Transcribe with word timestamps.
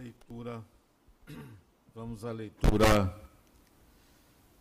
leitura, 0.00 0.64
vamos 1.94 2.24
à 2.24 2.32
leitura 2.32 3.14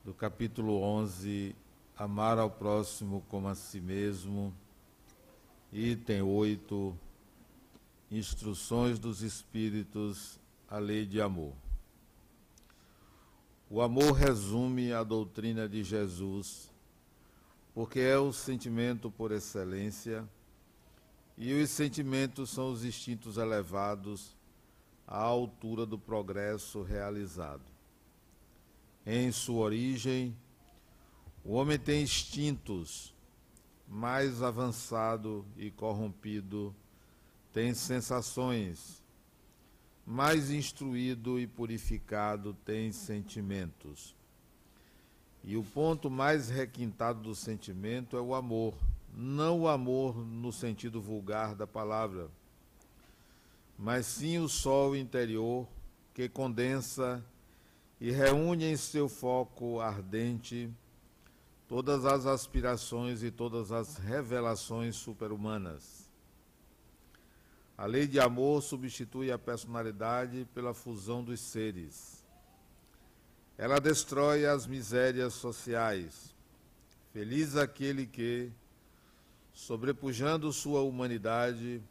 do 0.04 0.14
capítulo 0.14 0.82
11, 0.82 1.56
Amar 1.96 2.38
ao 2.38 2.52
próximo 2.52 3.24
como 3.30 3.48
a 3.48 3.56
si 3.56 3.80
mesmo, 3.80 4.54
item 5.72 6.22
8, 6.24 6.98
Instruções 8.12 9.00
dos 9.00 9.22
Espíritos, 9.22 10.38
a 10.68 10.78
lei 10.78 11.06
de 11.06 11.22
amor. 11.22 11.54
O 13.70 13.82
amor 13.82 14.12
resume 14.12 14.92
a 14.92 15.04
doutrina 15.04 15.70
de 15.70 15.86
Jesus, 15.86 16.70
porque 17.74 18.02
é 18.02 18.18
o 18.18 18.34
sentimento 18.34 19.10
por 19.10 19.32
excelência, 19.32 20.28
e 21.38 21.54
os 21.54 21.70
sentimentos 21.70 22.50
são 22.50 22.74
os 22.74 22.84
instintos 22.84 23.38
elevados 23.38 24.38
à 25.10 25.18
altura 25.18 25.88
do 25.88 25.98
progresso 25.98 26.84
realizado. 26.84 27.64
Em 29.04 29.32
sua 29.32 29.64
origem, 29.64 30.38
o 31.44 31.54
homem 31.54 31.80
tem 31.80 32.04
instintos 32.04 33.12
mais 33.88 34.44
avançado 34.44 35.44
e 35.58 35.72
corrompido, 35.72 36.76
tem 37.52 37.74
sensações, 37.74 39.04
mais 40.06 40.52
instruído 40.52 41.40
e 41.40 41.48
purificado 41.48 42.54
tem 42.64 42.92
sentimentos. 42.92 44.16
E 45.44 45.58
o 45.58 45.64
ponto 45.64 46.08
mais 46.12 46.50
requintado 46.50 47.22
do 47.22 47.34
sentimento 47.34 48.16
é 48.16 48.22
o 48.22 48.36
amor, 48.36 48.76
não 49.12 49.62
o 49.62 49.68
amor 49.68 50.24
no 50.24 50.54
sentido 50.54 51.02
vulgar 51.02 51.56
da 51.56 51.66
palavra, 51.66 52.30
mas 53.80 54.06
sim 54.06 54.40
o 54.40 54.50
sol 54.50 54.94
interior 54.94 55.66
que 56.14 56.28
condensa 56.28 57.24
e 57.98 58.12
reúne 58.12 58.66
em 58.66 58.76
seu 58.76 59.08
foco 59.08 59.80
ardente 59.80 60.70
todas 61.66 62.04
as 62.04 62.26
aspirações 62.26 63.24
e 63.24 63.32
todas 63.32 63.72
as 63.72 63.96
revelações 63.96 64.98
superhumanas. 64.98 66.10
A 67.78 67.86
lei 67.86 68.06
de 68.06 68.20
amor 68.20 68.62
substitui 68.62 69.32
a 69.32 69.40
personalidade 69.40 70.46
pela 70.54 70.74
fusão 70.74 71.24
dos 71.24 71.40
seres. 71.40 72.22
Ela 73.58 73.80
destrói 73.80 74.46
as 74.46 74.68
misérias 74.68 75.36
sociais. 75.36 76.36
Feliz 77.14 77.56
aquele 77.56 78.06
que, 78.06 78.52
sobrepujando 79.54 80.52
sua 80.52 80.82
humanidade, 80.82 81.82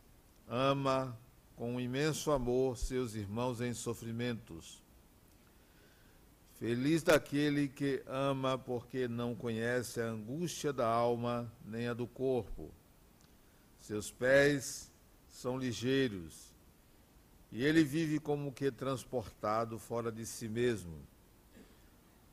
ama, 0.46 1.16
com 1.58 1.80
imenso 1.80 2.30
amor 2.30 2.76
seus 2.76 3.16
irmãos 3.16 3.60
em 3.60 3.74
sofrimentos. 3.74 4.80
Feliz 6.54 7.02
daquele 7.02 7.66
que 7.66 8.00
ama 8.06 8.56
porque 8.56 9.08
não 9.08 9.34
conhece 9.34 10.00
a 10.00 10.06
angústia 10.06 10.72
da 10.72 10.86
alma 10.86 11.52
nem 11.64 11.88
a 11.88 11.94
do 11.94 12.06
corpo. 12.06 12.70
Seus 13.80 14.08
pés 14.08 14.88
são 15.28 15.58
ligeiros 15.58 16.54
e 17.50 17.64
ele 17.64 17.82
vive 17.82 18.20
como 18.20 18.52
que 18.52 18.70
transportado 18.70 19.80
fora 19.80 20.12
de 20.12 20.24
si 20.24 20.48
mesmo. 20.48 20.94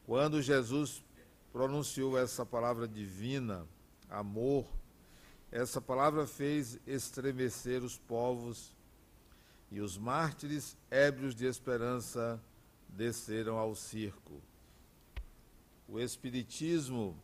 Quando 0.06 0.40
Jesus 0.40 1.04
pronunciou 1.52 2.16
essa 2.16 2.46
palavra 2.46 2.88
divina, 2.88 3.66
amor, 4.08 4.68
essa 5.52 5.82
palavra 5.82 6.28
fez 6.28 6.80
estremecer 6.86 7.84
os 7.84 7.98
povos 7.98 8.75
e 9.72 9.82
os 9.82 9.98
mártires, 9.98 10.78
ébrios 10.90 11.36
de 11.36 11.46
esperança, 11.46 12.42
desceram 12.88 13.58
ao 13.58 13.76
circo. 13.76 14.42
O 15.88 16.00
Espiritismo, 16.00 17.16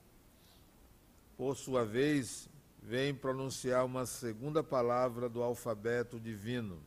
por 1.37 1.55
sua 1.55 1.85
vez, 1.85 2.49
vem 2.81 3.13
pronunciar 3.13 3.85
uma 3.85 4.05
segunda 4.05 4.63
palavra 4.63 5.29
do 5.29 5.41
alfabeto 5.41 6.19
divino. 6.19 6.79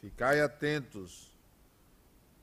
Ficai 0.00 0.40
atentos, 0.40 1.30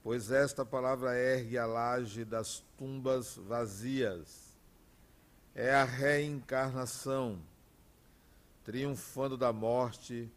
pois 0.03 0.31
esta 0.31 0.65
palavra 0.65 1.17
ergue 1.17 1.57
a 1.57 1.65
laje 1.65 2.23
das 2.23 2.63
tumbas 2.77 3.35
vazias. 3.37 4.55
É 5.55 5.73
a 5.73 5.83
reencarnação, 5.83 7.39
triunfando 8.63 9.35
da 9.35 9.51
morte 9.51 10.31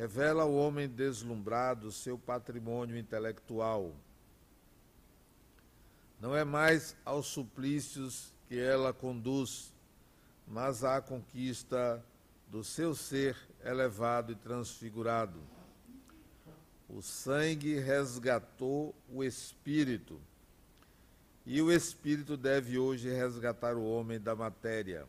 revela 0.00 0.44
ao 0.44 0.54
homem 0.54 0.88
deslumbrado 0.88 1.92
seu 1.92 2.16
patrimônio 2.16 2.96
intelectual. 2.96 3.94
Não 6.18 6.34
é 6.34 6.42
mais 6.42 6.96
aos 7.04 7.26
suplícios 7.26 8.32
que 8.48 8.58
ela 8.58 8.94
conduz, 8.94 9.74
mas 10.48 10.84
à 10.84 11.02
conquista 11.02 12.02
do 12.48 12.64
seu 12.64 12.94
ser 12.94 13.36
elevado 13.62 14.32
e 14.32 14.36
transfigurado. 14.36 15.38
O 16.88 17.02
sangue 17.02 17.78
resgatou 17.78 18.94
o 19.06 19.22
espírito, 19.22 20.18
e 21.44 21.60
o 21.60 21.70
espírito 21.70 22.38
deve 22.38 22.78
hoje 22.78 23.10
resgatar 23.10 23.76
o 23.76 23.84
homem 23.84 24.18
da 24.18 24.34
matéria. 24.34 25.06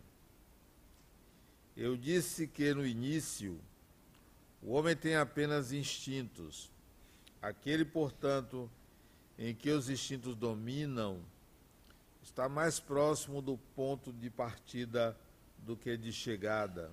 Eu 1.77 1.95
disse 1.95 2.45
que 2.45 2.73
no 2.73 2.85
início 2.85 3.57
o 4.61 4.73
homem 4.73 4.95
tem 4.95 5.15
apenas 5.15 5.71
instintos. 5.71 6.69
Aquele, 7.41 7.83
portanto, 7.83 8.69
em 9.37 9.55
que 9.55 9.71
os 9.71 9.89
instintos 9.89 10.35
dominam, 10.35 11.19
está 12.21 12.47
mais 12.47 12.79
próximo 12.79 13.41
do 13.41 13.57
ponto 13.75 14.13
de 14.13 14.29
partida 14.29 15.17
do 15.57 15.75
que 15.75 15.97
de 15.97 16.13
chegada. 16.13 16.91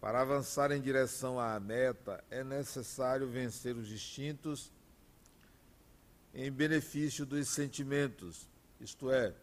Para 0.00 0.22
avançar 0.22 0.72
em 0.72 0.80
direção 0.80 1.38
à 1.38 1.58
meta, 1.60 2.22
é 2.30 2.42
necessário 2.42 3.28
vencer 3.28 3.76
os 3.76 3.90
instintos 3.90 4.72
em 6.34 6.50
benefício 6.50 7.24
dos 7.24 7.48
sentimentos, 7.48 8.46
isto 8.78 9.10
é, 9.10 9.34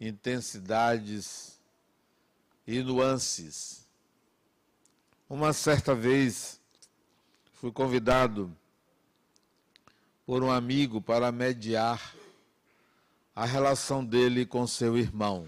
intensidades 0.00 1.60
e 2.66 2.82
nuances. 2.82 3.86
Uma 5.28 5.52
certa 5.52 5.94
vez 5.94 6.60
fui 7.52 7.70
convidado 7.70 8.56
por 10.26 10.42
um 10.42 10.50
amigo 10.50 11.00
para 11.00 11.30
mediar 11.30 12.14
a 13.34 13.44
relação 13.44 14.04
dele 14.04 14.44
com 14.44 14.66
seu 14.66 14.98
irmão. 14.98 15.46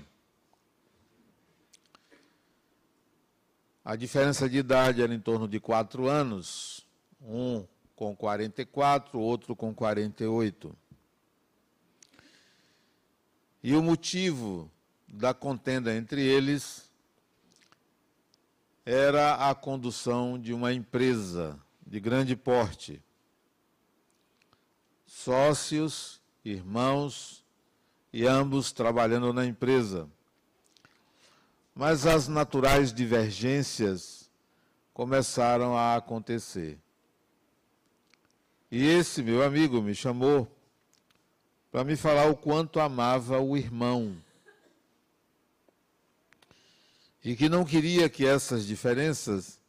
A 3.88 3.96
diferença 3.96 4.46
de 4.50 4.58
idade 4.58 5.00
era 5.00 5.14
em 5.14 5.18
torno 5.18 5.48
de 5.48 5.58
quatro 5.58 6.08
anos, 6.08 6.86
um 7.22 7.66
com 7.96 8.14
44, 8.14 9.18
outro 9.18 9.56
com 9.56 9.72
48. 9.72 10.76
E 13.62 13.74
o 13.74 13.82
motivo 13.82 14.70
da 15.08 15.32
contenda 15.32 15.96
entre 15.96 16.20
eles 16.20 16.90
era 18.84 19.48
a 19.48 19.54
condução 19.54 20.38
de 20.38 20.52
uma 20.52 20.70
empresa 20.70 21.58
de 21.86 21.98
grande 21.98 22.36
porte. 22.36 23.02
Sócios, 25.06 26.20
irmãos 26.44 27.42
e 28.12 28.26
ambos 28.26 28.70
trabalhando 28.70 29.32
na 29.32 29.46
empresa. 29.46 30.06
Mas 31.78 32.06
as 32.06 32.26
naturais 32.26 32.92
divergências 32.92 34.28
começaram 34.92 35.76
a 35.76 35.94
acontecer. 35.94 36.76
E 38.68 38.84
esse 38.84 39.22
meu 39.22 39.44
amigo 39.44 39.80
me 39.80 39.94
chamou 39.94 40.52
para 41.70 41.84
me 41.84 41.94
falar 41.94 42.26
o 42.26 42.36
quanto 42.36 42.80
amava 42.80 43.38
o 43.38 43.56
irmão. 43.56 44.20
E 47.24 47.36
que 47.36 47.48
não 47.48 47.64
queria 47.64 48.08
que 48.08 48.26
essas 48.26 48.66
diferenças, 48.66 49.60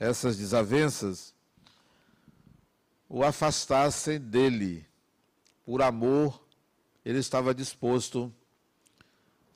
essas 0.00 0.38
desavenças, 0.38 1.34
o 3.06 3.22
afastassem 3.22 4.18
dele. 4.18 4.86
Por 5.66 5.82
amor, 5.82 6.42
ele 7.04 7.18
estava 7.18 7.54
disposto 7.54 8.32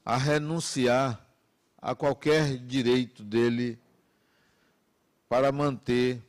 a 0.04 0.18
renunciar 0.18 1.25
a 1.86 1.94
qualquer 1.94 2.58
direito 2.58 3.22
dele 3.22 3.78
para 5.28 5.52
manter 5.52 6.20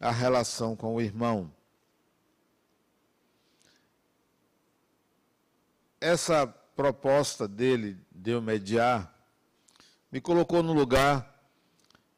a 0.00 0.10
relação 0.10 0.76
com 0.76 0.94
o 0.94 1.00
irmão. 1.00 1.50
essa 6.04 6.46
proposta 6.46 7.48
dele 7.48 7.96
de 8.12 8.32
eu 8.32 8.42
mediar 8.42 9.10
me 10.12 10.20
colocou 10.20 10.62
num 10.62 10.74
lugar 10.74 11.34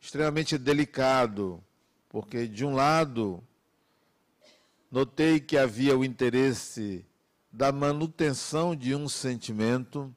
extremamente 0.00 0.58
delicado, 0.58 1.62
porque 2.08 2.48
de 2.48 2.64
um 2.64 2.74
lado 2.74 3.40
notei 4.90 5.38
que 5.38 5.56
havia 5.56 5.96
o 5.96 6.04
interesse 6.04 7.06
da 7.52 7.70
manutenção 7.70 8.74
de 8.74 8.92
um 8.92 9.08
sentimento, 9.08 10.12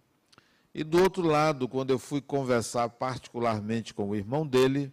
e 0.73 0.83
do 0.83 1.01
outro 1.01 1.23
lado, 1.23 1.67
quando 1.67 1.89
eu 1.89 1.99
fui 1.99 2.21
conversar 2.21 2.89
particularmente 2.89 3.93
com 3.93 4.09
o 4.09 4.15
irmão 4.15 4.45
dele, 4.45 4.91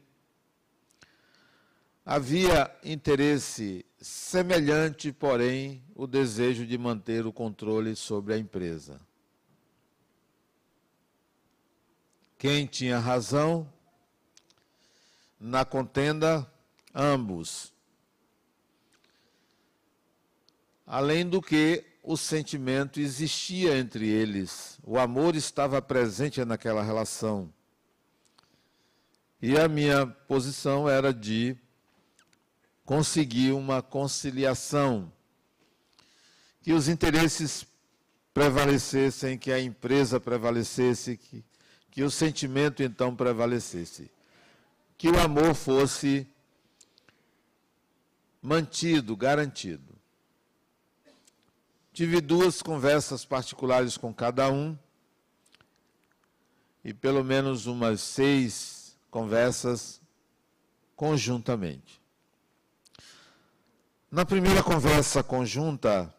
havia 2.04 2.74
interesse 2.82 3.84
semelhante, 4.00 5.12
porém, 5.12 5.82
o 5.94 6.06
desejo 6.06 6.66
de 6.66 6.78
manter 6.78 7.26
o 7.26 7.32
controle 7.32 7.94
sobre 7.94 8.34
a 8.34 8.38
empresa. 8.38 9.00
Quem 12.38 12.66
tinha 12.66 12.98
razão 12.98 13.70
na 15.40 15.64
contenda? 15.64 16.50
Ambos. 16.94 17.72
Além 20.86 21.28
do 21.28 21.42
que 21.42 21.84
o 22.06 22.16
sentimento 22.16 23.00
existia 23.00 23.76
entre 23.76 24.08
eles, 24.08 24.78
o 24.84 24.96
amor 24.96 25.34
estava 25.34 25.82
presente 25.82 26.42
naquela 26.44 26.80
relação. 26.80 27.52
E 29.42 29.58
a 29.58 29.66
minha 29.66 30.06
posição 30.06 30.88
era 30.88 31.12
de 31.12 31.56
conseguir 32.84 33.50
uma 33.50 33.82
conciliação, 33.82 35.12
que 36.62 36.72
os 36.72 36.86
interesses 36.86 37.66
prevalecessem, 38.32 39.36
que 39.36 39.50
a 39.50 39.60
empresa 39.60 40.20
prevalecesse, 40.20 41.16
que, 41.16 41.44
que 41.90 42.04
o 42.04 42.10
sentimento 42.10 42.84
então 42.84 43.16
prevalecesse, 43.16 44.08
que 44.96 45.08
o 45.08 45.18
amor 45.18 45.56
fosse 45.56 46.24
mantido, 48.40 49.16
garantido. 49.16 49.95
Tive 51.96 52.20
duas 52.20 52.60
conversas 52.60 53.24
particulares 53.24 53.96
com 53.96 54.12
cada 54.12 54.52
um 54.52 54.76
e 56.84 56.92
pelo 56.92 57.24
menos 57.24 57.64
umas 57.64 58.02
seis 58.02 58.98
conversas 59.10 60.02
conjuntamente. 60.94 61.98
Na 64.10 64.26
primeira 64.26 64.62
conversa 64.62 65.22
conjunta, 65.22 66.14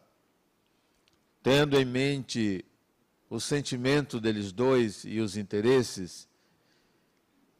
tendo 1.44 1.78
em 1.78 1.84
mente 1.84 2.64
o 3.30 3.38
sentimento 3.38 4.18
deles 4.18 4.50
dois 4.50 5.04
e 5.04 5.20
os 5.20 5.36
interesses, 5.36 6.28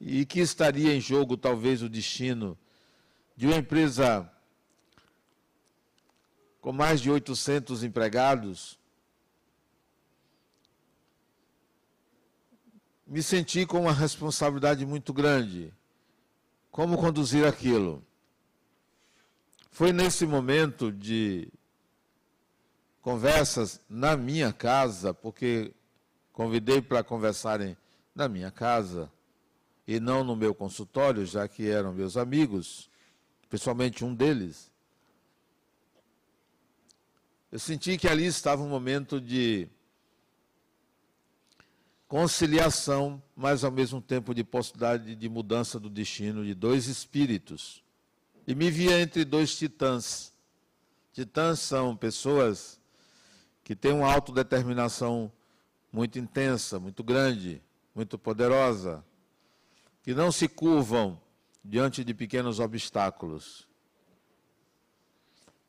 e 0.00 0.26
que 0.26 0.40
estaria 0.40 0.92
em 0.92 1.00
jogo 1.00 1.36
talvez 1.36 1.82
o 1.82 1.88
destino 1.88 2.58
de 3.36 3.46
uma 3.46 3.58
empresa 3.58 4.28
com 6.60 6.72
mais 6.72 7.00
de 7.00 7.10
800 7.10 7.82
empregados, 7.84 8.78
me 13.06 13.22
senti 13.22 13.64
com 13.64 13.80
uma 13.80 13.92
responsabilidade 13.92 14.84
muito 14.84 15.12
grande. 15.12 15.72
Como 16.70 16.98
conduzir 16.98 17.46
aquilo? 17.46 18.04
Foi 19.70 19.92
nesse 19.92 20.26
momento 20.26 20.92
de 20.92 21.50
conversas 23.00 23.80
na 23.88 24.16
minha 24.16 24.52
casa, 24.52 25.14
porque 25.14 25.72
convidei 26.32 26.82
para 26.82 27.02
conversarem 27.02 27.76
na 28.14 28.28
minha 28.28 28.50
casa 28.50 29.10
e 29.86 29.98
não 29.98 30.22
no 30.22 30.36
meu 30.36 30.54
consultório, 30.54 31.24
já 31.24 31.48
que 31.48 31.70
eram 31.70 31.94
meus 31.94 32.16
amigos, 32.16 32.90
principalmente 33.48 34.04
um 34.04 34.14
deles. 34.14 34.70
Eu 37.50 37.58
senti 37.58 37.96
que 37.96 38.06
ali 38.06 38.26
estava 38.26 38.62
um 38.62 38.68
momento 38.68 39.18
de 39.18 39.68
conciliação, 42.06 43.22
mas 43.34 43.64
ao 43.64 43.70
mesmo 43.70 44.02
tempo 44.02 44.34
de 44.34 44.44
possibilidade 44.44 45.14
de 45.14 45.28
mudança 45.30 45.80
do 45.80 45.88
destino 45.88 46.44
de 46.44 46.54
dois 46.54 46.86
espíritos 46.86 47.82
e 48.46 48.54
me 48.54 48.70
via 48.70 49.00
entre 49.00 49.24
dois 49.24 49.56
titãs. 49.56 50.30
Titãs 51.12 51.60
são 51.60 51.96
pessoas 51.96 52.78
que 53.64 53.74
têm 53.74 53.92
uma 53.92 54.12
autodeterminação 54.12 55.32
muito 55.90 56.18
intensa, 56.18 56.78
muito 56.78 57.02
grande, 57.02 57.62
muito 57.94 58.18
poderosa, 58.18 59.02
que 60.02 60.14
não 60.14 60.30
se 60.30 60.48
curvam 60.48 61.18
diante 61.64 62.04
de 62.04 62.12
pequenos 62.12 62.60
obstáculos. 62.60 63.66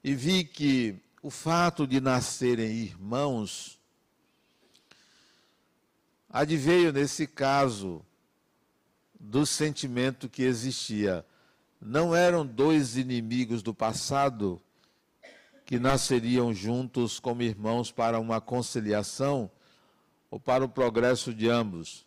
E 0.03 0.13
vi 0.13 0.43
que 0.43 1.01
o 1.21 1.29
fato 1.29 1.85
de 1.85 1.99
nascerem 1.99 2.71
irmãos 2.71 3.77
adveio 6.29 6.93
nesse 6.93 7.27
caso 7.27 8.05
do 9.19 9.45
sentimento 9.45 10.29
que 10.29 10.43
existia. 10.43 11.25
Não 11.81 12.15
eram 12.15 12.45
dois 12.45 12.95
inimigos 12.95 13.61
do 13.61 13.73
passado 13.73 14.61
que 15.65 15.77
nasceriam 15.77 16.53
juntos 16.53 17.19
como 17.19 17.41
irmãos 17.41 17.91
para 17.91 18.19
uma 18.19 18.39
conciliação 18.39 19.51
ou 20.31 20.39
para 20.39 20.63
o 20.63 20.69
progresso 20.69 21.33
de 21.33 21.49
ambos, 21.49 22.05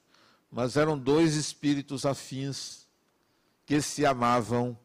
mas 0.51 0.77
eram 0.77 0.99
dois 0.99 1.35
espíritos 1.35 2.07
afins 2.07 2.87
que 3.67 3.81
se 3.81 4.07
amavam 4.07 4.79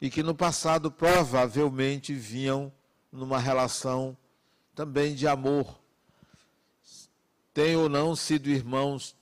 e 0.00 0.10
que 0.10 0.22
no 0.22 0.34
passado 0.34 0.90
provavelmente 0.90 2.12
vinham 2.14 2.72
numa 3.12 3.38
relação 3.38 4.16
também 4.74 5.14
de 5.14 5.28
amor. 5.28 5.78
Tenham 7.52 7.82
ou 7.82 7.88
não 7.88 8.16
sido 8.16 8.48
irmãos, 8.48 9.14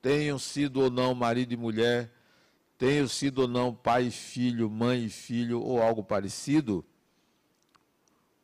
tenham 0.00 0.38
sido 0.38 0.80
ou 0.80 0.90
não 0.90 1.14
marido 1.14 1.52
e 1.52 1.56
mulher, 1.56 2.12
tenham 2.78 3.08
sido 3.08 3.40
ou 3.40 3.48
não 3.48 3.74
pai 3.74 4.04
e 4.04 4.10
filho, 4.12 4.70
mãe 4.70 5.06
e 5.06 5.10
filho 5.10 5.60
ou 5.60 5.82
algo 5.82 6.04
parecido, 6.04 6.84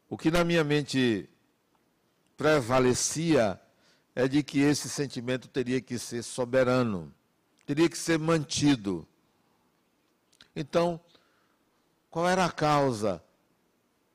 o 0.09 0.19
que 0.19 0.29
na 0.29 0.43
minha 0.43 0.65
mente 0.65 1.31
prevalecia 2.37 3.61
é 4.13 4.27
de 4.27 4.43
que 4.43 4.59
esse 4.59 4.89
sentimento 4.89 5.47
teria 5.47 5.81
que 5.81 5.99
ser 6.01 6.25
soberano, 6.25 7.15
teria 7.65 7.89
que 7.89 7.97
ser 7.97 8.19
mantido. 8.19 9.07
Então, 10.57 11.01
qual 12.11 12.29
era 12.29 12.45
a 12.45 12.51
causa 12.51 13.23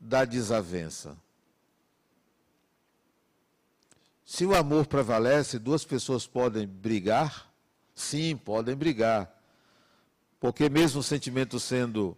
da 0.05 0.24
desavença? 0.24 1.17
Se 4.24 4.45
o 4.45 4.55
amor 4.55 4.85
prevalece, 4.85 5.57
duas 5.57 5.83
pessoas 5.83 6.27
podem 6.27 6.67
brigar? 6.67 7.51
Sim, 7.93 8.38
podem 8.38 8.75
brigar. 8.75 9.31
Porque 10.39 10.69
mesmo 10.69 11.00
o 11.00 11.03
sentimento 11.03 11.59
sendo 11.59 12.15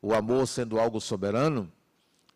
o 0.00 0.14
amor 0.14 0.48
sendo 0.48 0.80
algo 0.80 1.00
soberano, 1.00 1.70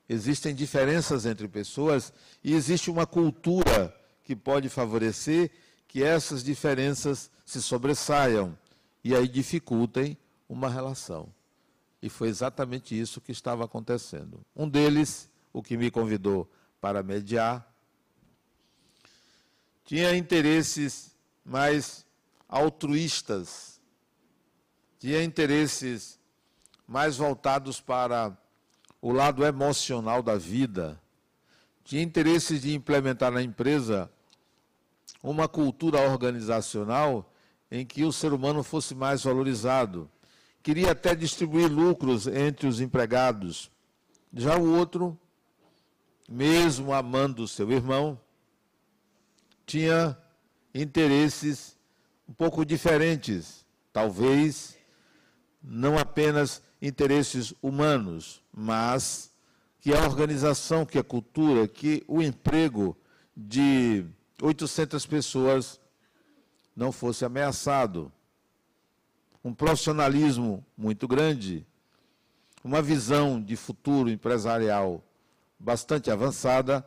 existem 0.06 0.54
diferenças 0.54 1.24
entre 1.24 1.48
pessoas 1.48 2.12
e 2.42 2.52
existe 2.52 2.90
uma 2.90 3.06
cultura 3.06 3.94
que 4.22 4.36
pode 4.36 4.68
favorecer 4.68 5.50
que 5.88 6.02
essas 6.02 6.44
diferenças 6.44 7.30
se 7.46 7.62
sobressaiam 7.62 8.56
e 9.02 9.14
aí 9.14 9.26
dificultem 9.26 10.18
uma 10.48 10.68
relação. 10.68 11.32
E 12.04 12.10
foi 12.10 12.28
exatamente 12.28 13.00
isso 13.00 13.18
que 13.18 13.32
estava 13.32 13.64
acontecendo. 13.64 14.44
Um 14.54 14.68
deles, 14.68 15.26
o 15.54 15.62
que 15.62 15.74
me 15.74 15.90
convidou 15.90 16.46
para 16.78 17.02
mediar, 17.02 17.66
tinha 19.86 20.14
interesses 20.14 21.16
mais 21.42 22.04
altruístas, 22.46 23.80
tinha 24.98 25.24
interesses 25.24 26.20
mais 26.86 27.16
voltados 27.16 27.80
para 27.80 28.36
o 29.00 29.10
lado 29.10 29.42
emocional 29.42 30.22
da 30.22 30.36
vida, 30.36 31.00
tinha 31.84 32.02
interesses 32.02 32.60
de 32.60 32.74
implementar 32.74 33.32
na 33.32 33.40
empresa 33.40 34.12
uma 35.22 35.48
cultura 35.48 36.02
organizacional 36.02 37.32
em 37.70 37.86
que 37.86 38.04
o 38.04 38.12
ser 38.12 38.34
humano 38.34 38.62
fosse 38.62 38.94
mais 38.94 39.24
valorizado. 39.24 40.10
Queria 40.64 40.92
até 40.92 41.14
distribuir 41.14 41.70
lucros 41.70 42.26
entre 42.26 42.66
os 42.66 42.80
empregados. 42.80 43.70
Já 44.32 44.56
o 44.56 44.74
outro, 44.74 45.16
mesmo 46.26 46.90
amando 46.90 47.46
seu 47.46 47.70
irmão, 47.70 48.18
tinha 49.66 50.16
interesses 50.74 51.76
um 52.26 52.32
pouco 52.32 52.64
diferentes, 52.64 53.66
talvez 53.92 54.74
não 55.62 55.98
apenas 55.98 56.62
interesses 56.80 57.52
humanos, 57.60 58.42
mas 58.50 59.30
que 59.80 59.92
a 59.92 60.00
organização, 60.00 60.86
que 60.86 60.98
a 60.98 61.04
cultura, 61.04 61.68
que 61.68 62.02
o 62.08 62.22
emprego 62.22 62.96
de 63.36 64.06
800 64.40 65.04
pessoas 65.04 65.78
não 66.74 66.90
fosse 66.90 67.22
ameaçado. 67.22 68.10
Um 69.44 69.52
profissionalismo 69.52 70.64
muito 70.74 71.06
grande, 71.06 71.66
uma 72.64 72.80
visão 72.80 73.38
de 73.38 73.56
futuro 73.56 74.08
empresarial 74.08 75.04
bastante 75.58 76.10
avançada, 76.10 76.82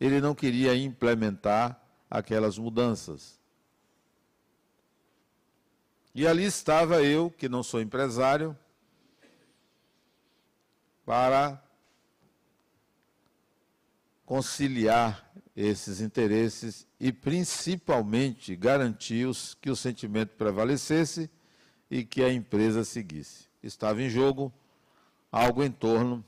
ele 0.00 0.20
não 0.20 0.34
queria 0.34 0.74
implementar 0.74 1.80
aquelas 2.10 2.58
mudanças. 2.58 3.40
E 6.12 6.26
ali 6.26 6.44
estava 6.44 7.02
eu, 7.02 7.30
que 7.30 7.48
não 7.48 7.62
sou 7.62 7.80
empresário, 7.80 8.56
para 11.04 11.62
conciliar 14.24 15.30
esses 15.54 16.00
interesses 16.00 16.84
e, 16.98 17.12
principalmente, 17.12 18.56
garantir 18.56 19.28
que 19.60 19.70
o 19.70 19.76
sentimento 19.76 20.30
prevalecesse 20.30 21.30
e 21.90 22.04
que 22.04 22.22
a 22.22 22.32
empresa 22.32 22.84
seguisse. 22.84 23.46
Estava 23.62 24.02
em 24.02 24.08
jogo 24.08 24.52
algo 25.30 25.62
em 25.62 25.70
torno 25.70 26.24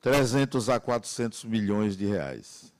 300 0.00 0.68
a 0.68 0.78
400 0.78 1.44
milhões 1.44 1.96
de 1.96 2.06
reais. 2.06 2.72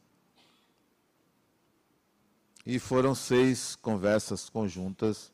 E 2.64 2.78
foram 2.78 3.14
seis 3.14 3.76
conversas 3.76 4.49
conjuntas 4.49 5.33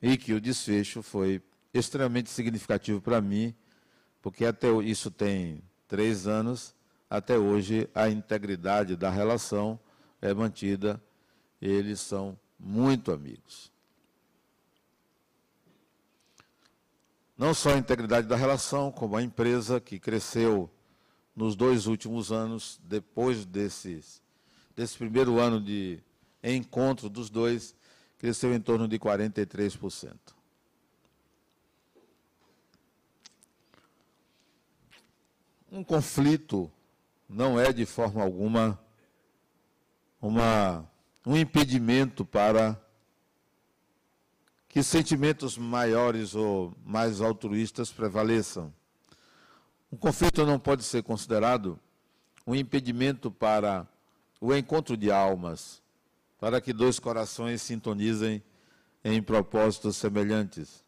e 0.00 0.16
que 0.16 0.32
o 0.32 0.40
desfecho 0.40 1.02
foi 1.02 1.42
extremamente 1.72 2.30
significativo 2.30 3.00
para 3.00 3.20
mim, 3.20 3.54
porque 4.22 4.44
até 4.44 4.68
isso 4.82 5.10
tem 5.10 5.62
três 5.88 6.26
anos, 6.26 6.74
até 7.08 7.38
hoje 7.38 7.88
a 7.94 8.08
integridade 8.08 8.96
da 8.96 9.10
relação 9.10 9.78
é 10.20 10.32
mantida, 10.32 11.02
eles 11.60 12.00
são 12.00 12.38
muito 12.58 13.12
amigos. 13.12 13.72
Não 17.36 17.52
só 17.52 17.74
a 17.74 17.78
integridade 17.78 18.28
da 18.28 18.36
relação, 18.36 18.92
como 18.92 19.16
a 19.16 19.22
empresa 19.22 19.80
que 19.80 19.98
cresceu 19.98 20.70
nos 21.34 21.56
dois 21.56 21.86
últimos 21.86 22.30
anos, 22.30 22.80
depois 22.84 23.44
desses, 23.44 24.22
desse 24.76 24.96
primeiro 24.96 25.40
ano 25.40 25.60
de 25.60 25.98
encontro 26.42 27.08
dos 27.08 27.28
dois, 27.28 27.74
cresceu 28.18 28.54
em 28.54 28.60
torno 28.60 28.86
de 28.86 28.98
43%. 28.98 30.16
Um 35.72 35.82
conflito 35.82 36.70
não 37.28 37.58
é 37.58 37.72
de 37.72 37.84
forma 37.84 38.22
alguma 38.22 38.78
uma, 40.22 40.88
um 41.26 41.36
impedimento 41.36 42.24
para 42.24 42.80
que 44.68 44.82
sentimentos 44.82 45.56
maiores 45.56 46.34
ou 46.34 46.74
mais 46.84 47.20
altruístas 47.20 47.92
prevaleçam. 47.92 48.72
Um 49.90 49.96
conflito 49.96 50.44
não 50.44 50.58
pode 50.58 50.82
ser 50.82 51.02
considerado 51.02 51.78
um 52.46 52.54
impedimento 52.54 53.30
para 53.30 53.86
o 54.40 54.54
encontro 54.54 54.96
de 54.96 55.10
almas, 55.10 55.80
para 56.38 56.60
que 56.60 56.72
dois 56.72 56.98
corações 56.98 57.62
sintonizem 57.62 58.42
em 59.04 59.22
propósitos 59.22 59.96
semelhantes. 59.96 60.84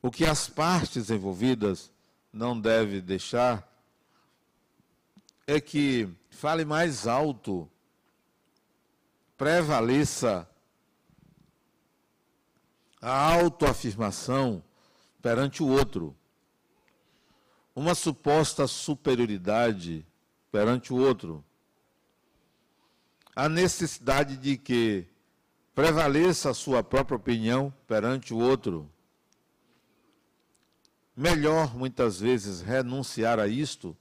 O 0.00 0.10
que 0.10 0.24
as 0.24 0.48
partes 0.48 1.10
envolvidas 1.10 1.92
não 2.32 2.58
devem 2.58 3.00
deixar 3.00 3.68
é 5.46 5.60
que 5.60 6.08
fale 6.30 6.64
mais 6.64 7.06
alto, 7.06 7.70
prevaleça 9.38 10.50
a 13.00 13.32
autoafirmação 13.34 14.62
perante 15.22 15.62
o 15.62 15.68
outro, 15.68 16.14
uma 17.74 17.94
suposta 17.94 18.66
superioridade 18.66 20.04
perante 20.50 20.92
o 20.92 20.96
outro, 20.96 21.44
a 23.36 23.48
necessidade 23.48 24.36
de 24.36 24.56
que 24.56 25.06
prevaleça 25.72 26.50
a 26.50 26.54
sua 26.54 26.82
própria 26.82 27.16
opinião 27.16 27.72
perante 27.86 28.34
o 28.34 28.38
outro. 28.38 28.90
Melhor, 31.16 31.76
muitas 31.76 32.18
vezes, 32.18 32.60
renunciar 32.60 33.38
a 33.38 33.46
isto 33.46 33.96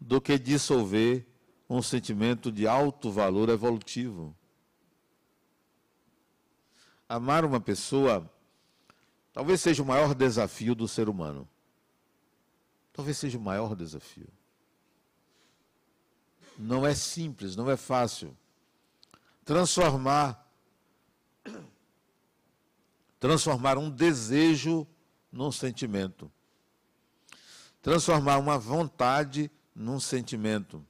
do 0.00 0.20
que 0.20 0.36
dissolver 0.36 1.24
um 1.68 1.82
sentimento 1.82 2.52
de 2.52 2.66
alto 2.66 3.10
valor 3.10 3.48
evolutivo. 3.48 4.34
Amar 7.08 7.44
uma 7.44 7.60
pessoa 7.60 8.30
talvez 9.32 9.60
seja 9.60 9.82
o 9.82 9.86
maior 9.86 10.14
desafio 10.14 10.74
do 10.74 10.88
ser 10.88 11.08
humano. 11.08 11.48
Talvez 12.92 13.18
seja 13.18 13.36
o 13.36 13.40
maior 13.40 13.74
desafio. 13.74 14.28
Não 16.58 16.86
é 16.86 16.94
simples, 16.94 17.54
não 17.54 17.70
é 17.70 17.76
fácil. 17.76 18.36
Transformar 19.44 20.44
transformar 23.18 23.78
um 23.78 23.90
desejo 23.90 24.86
num 25.32 25.50
sentimento. 25.50 26.30
Transformar 27.82 28.38
uma 28.38 28.58
vontade 28.58 29.50
num 29.74 30.00
sentimento. 30.00 30.84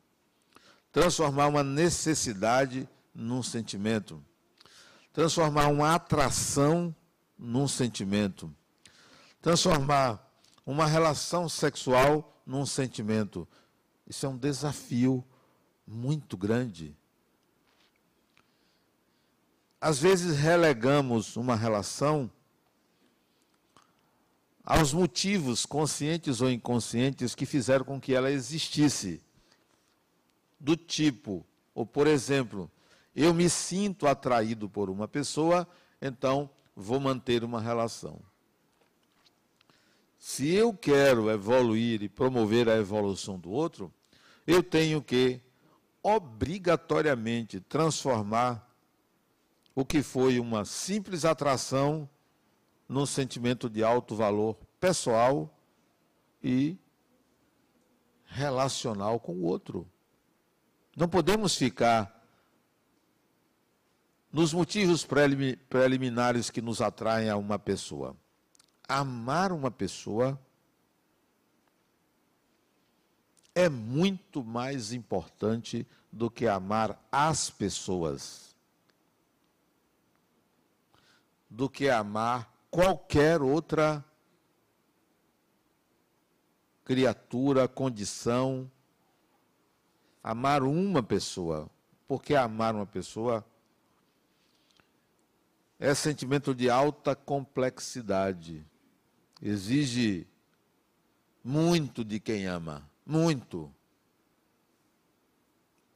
Transformar 0.96 1.48
uma 1.48 1.62
necessidade 1.62 2.88
num 3.14 3.42
sentimento 3.42 4.24
transformar 5.16 5.68
uma 5.68 5.94
atração 5.94 6.94
num 7.38 7.66
sentimento, 7.66 8.54
transformar 9.40 10.22
uma 10.66 10.86
relação 10.86 11.48
sexual 11.48 12.38
num 12.44 12.66
sentimento. 12.66 13.48
Isso 14.06 14.26
é 14.26 14.28
um 14.28 14.36
desafio 14.36 15.24
muito 15.86 16.36
grande. 16.36 16.94
às 19.80 19.98
vezes 19.98 20.36
relegamos 20.36 21.36
uma 21.36 21.56
relação 21.56 22.30
aos 24.64 24.92
motivos 24.92 25.64
conscientes 25.64 26.42
ou 26.42 26.50
inconscientes 26.50 27.34
que 27.34 27.46
fizeram 27.46 27.84
com 27.86 28.00
que 28.00 28.12
ela 28.12 28.30
existisse. 28.30 29.22
Do 30.58 30.76
tipo, 30.76 31.44
ou 31.74 31.84
por 31.84 32.06
exemplo, 32.06 32.70
eu 33.14 33.32
me 33.32 33.48
sinto 33.48 34.06
atraído 34.06 34.68
por 34.68 34.90
uma 34.90 35.06
pessoa, 35.06 35.66
então 36.00 36.50
vou 36.74 37.00
manter 37.00 37.44
uma 37.44 37.60
relação. 37.60 38.20
Se 40.18 40.52
eu 40.52 40.74
quero 40.74 41.30
evoluir 41.30 42.02
e 42.02 42.08
promover 42.08 42.68
a 42.68 42.76
evolução 42.76 43.38
do 43.38 43.50
outro, 43.50 43.92
eu 44.46 44.62
tenho 44.62 45.02
que 45.02 45.40
obrigatoriamente 46.02 47.60
transformar 47.60 48.66
o 49.74 49.84
que 49.84 50.02
foi 50.02 50.40
uma 50.40 50.64
simples 50.64 51.24
atração 51.24 52.08
num 52.88 53.04
sentimento 53.04 53.68
de 53.68 53.82
alto 53.82 54.14
valor 54.14 54.56
pessoal 54.78 55.52
e 56.42 56.78
relacional 58.24 59.18
com 59.18 59.32
o 59.32 59.42
outro. 59.42 59.86
Não 60.96 61.06
podemos 61.06 61.54
ficar 61.54 62.16
nos 64.32 64.54
motivos 64.54 65.06
preliminares 65.68 66.48
que 66.48 66.62
nos 66.62 66.80
atraem 66.80 67.28
a 67.28 67.36
uma 67.36 67.58
pessoa. 67.58 68.16
Amar 68.88 69.52
uma 69.52 69.70
pessoa 69.70 70.40
é 73.54 73.68
muito 73.68 74.42
mais 74.42 74.92
importante 74.92 75.86
do 76.10 76.30
que 76.30 76.46
amar 76.46 76.98
as 77.12 77.50
pessoas, 77.50 78.56
do 81.48 81.68
que 81.68 81.90
amar 81.90 82.50
qualquer 82.70 83.42
outra 83.42 84.04
criatura, 86.84 87.66
condição. 87.66 88.70
Amar 90.26 90.64
uma 90.64 91.04
pessoa, 91.04 91.70
porque 92.08 92.34
amar 92.34 92.74
uma 92.74 92.84
pessoa 92.84 93.46
é 95.78 95.94
sentimento 95.94 96.52
de 96.52 96.68
alta 96.68 97.14
complexidade, 97.14 98.66
exige 99.40 100.26
muito 101.44 102.04
de 102.04 102.18
quem 102.18 102.44
ama. 102.44 102.90
Muito. 103.06 103.72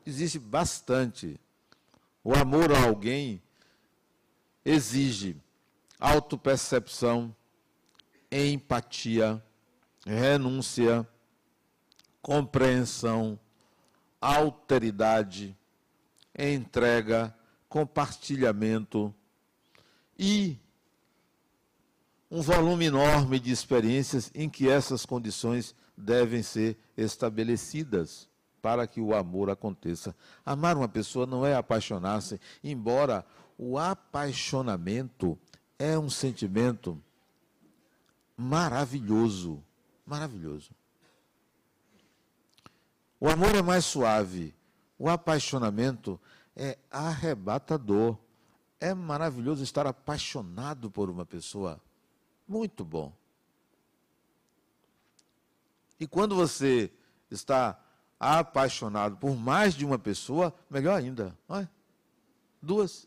Existe 0.06 0.38
bastante. 0.38 1.40
O 2.22 2.32
amor 2.32 2.70
a 2.70 2.84
alguém 2.84 3.42
exige 4.64 5.36
autopercepção, 5.98 7.34
empatia, 8.30 9.42
renúncia, 10.06 11.04
compreensão, 12.22 13.36
alteridade, 14.20 15.56
entrega, 16.38 17.34
compartilhamento 17.68 19.14
e 20.18 20.58
um 22.30 22.42
volume 22.42 22.86
enorme 22.86 23.40
de 23.40 23.50
experiências 23.50 24.30
em 24.34 24.48
que 24.48 24.68
essas 24.68 25.04
condições 25.06 25.74
devem 25.96 26.42
ser 26.42 26.76
estabelecidas 26.96 28.28
para 28.60 28.86
que 28.86 29.00
o 29.00 29.14
amor 29.14 29.50
aconteça. 29.50 30.14
Amar 30.44 30.76
uma 30.76 30.88
pessoa 30.88 31.26
não 31.26 31.44
é 31.44 31.54
apaixonar-se, 31.54 32.40
embora 32.62 33.24
o 33.56 33.78
apaixonamento 33.78 35.38
é 35.78 35.98
um 35.98 36.10
sentimento 36.10 37.02
maravilhoso, 38.36 39.62
maravilhoso. 40.04 40.70
O 43.20 43.28
amor 43.28 43.54
é 43.54 43.60
mais 43.60 43.84
suave, 43.84 44.54
o 44.98 45.08
apaixonamento 45.08 46.18
é 46.56 46.78
arrebatador. 46.90 48.16
É 48.80 48.94
maravilhoso 48.94 49.62
estar 49.62 49.86
apaixonado 49.86 50.90
por 50.90 51.10
uma 51.10 51.26
pessoa. 51.26 51.78
Muito 52.48 52.82
bom. 52.82 53.14
E 55.98 56.06
quando 56.06 56.34
você 56.34 56.90
está 57.30 57.78
apaixonado 58.18 59.18
por 59.18 59.36
mais 59.36 59.74
de 59.74 59.84
uma 59.84 59.98
pessoa, 59.98 60.54
melhor 60.70 60.98
ainda. 60.98 61.36
Olha, 61.46 61.70
duas. 62.60 63.06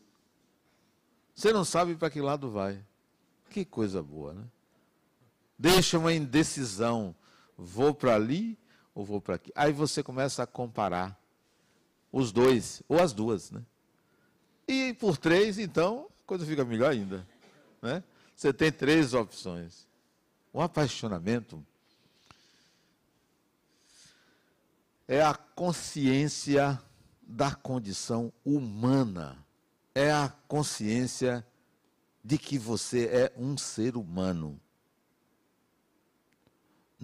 Você 1.34 1.52
não 1.52 1.64
sabe 1.64 1.96
para 1.96 2.08
que 2.08 2.20
lado 2.20 2.50
vai. 2.50 2.84
Que 3.50 3.64
coisa 3.64 4.00
boa, 4.00 4.32
né? 4.32 4.44
Deixa 5.58 5.98
uma 5.98 6.12
indecisão. 6.12 7.14
Vou 7.58 7.92
para 7.92 8.14
ali 8.14 8.56
ou 8.94 9.04
vou 9.04 9.20
para 9.20 9.34
aqui? 9.34 9.50
Aí 9.54 9.72
você 9.72 10.02
começa 10.02 10.42
a 10.42 10.46
comparar 10.46 11.18
os 12.12 12.30
dois, 12.30 12.82
ou 12.88 13.02
as 13.02 13.12
duas, 13.12 13.50
né? 13.50 13.62
E 14.68 14.94
por 14.94 15.16
três, 15.16 15.58
então, 15.58 16.06
a 16.24 16.26
coisa 16.26 16.46
fica 16.46 16.64
melhor 16.64 16.90
ainda. 16.90 17.26
Né? 17.82 18.02
Você 18.34 18.52
tem 18.52 18.72
três 18.72 19.12
opções. 19.12 19.86
O 20.52 20.60
apaixonamento 20.60 21.64
é 25.06 25.20
a 25.20 25.34
consciência 25.34 26.80
da 27.20 27.54
condição 27.54 28.32
humana. 28.44 29.36
É 29.94 30.10
a 30.12 30.32
consciência 30.48 31.46
de 32.22 32.38
que 32.38 32.58
você 32.58 33.06
é 33.06 33.32
um 33.36 33.58
ser 33.58 33.96
humano. 33.96 34.58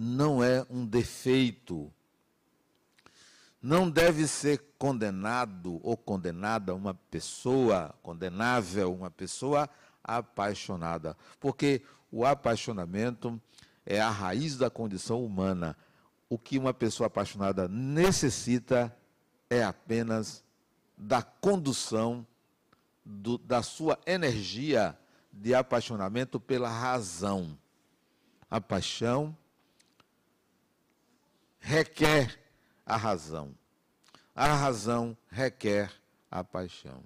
Não 0.03 0.43
é 0.43 0.65
um 0.67 0.83
defeito. 0.83 1.93
Não 3.61 3.87
deve 3.87 4.27
ser 4.27 4.59
condenado 4.79 5.79
ou 5.83 5.95
condenada 5.95 6.73
uma 6.73 6.95
pessoa, 6.95 7.93
condenável 8.01 8.91
uma 8.91 9.11
pessoa 9.11 9.69
apaixonada. 10.03 11.15
Porque 11.39 11.83
o 12.11 12.25
apaixonamento 12.25 13.39
é 13.85 14.01
a 14.01 14.09
raiz 14.09 14.57
da 14.57 14.71
condição 14.71 15.23
humana 15.23 15.77
o 16.27 16.35
que 16.35 16.57
uma 16.57 16.73
pessoa 16.73 17.05
apaixonada 17.05 17.67
necessita 17.67 18.91
é 19.51 19.63
apenas 19.63 20.43
da 20.97 21.21
condução 21.21 22.25
do, 23.05 23.37
da 23.37 23.61
sua 23.61 23.99
energia 24.07 24.97
de 25.31 25.53
apaixonamento 25.53 26.39
pela 26.39 26.69
razão. 26.69 27.55
A 28.49 28.59
paixão 28.59 29.37
requer 31.61 32.37
a 32.85 32.97
razão. 32.97 33.55
A 34.35 34.47
razão 34.53 35.17
requer 35.29 35.89
a 36.29 36.43
paixão. 36.43 37.01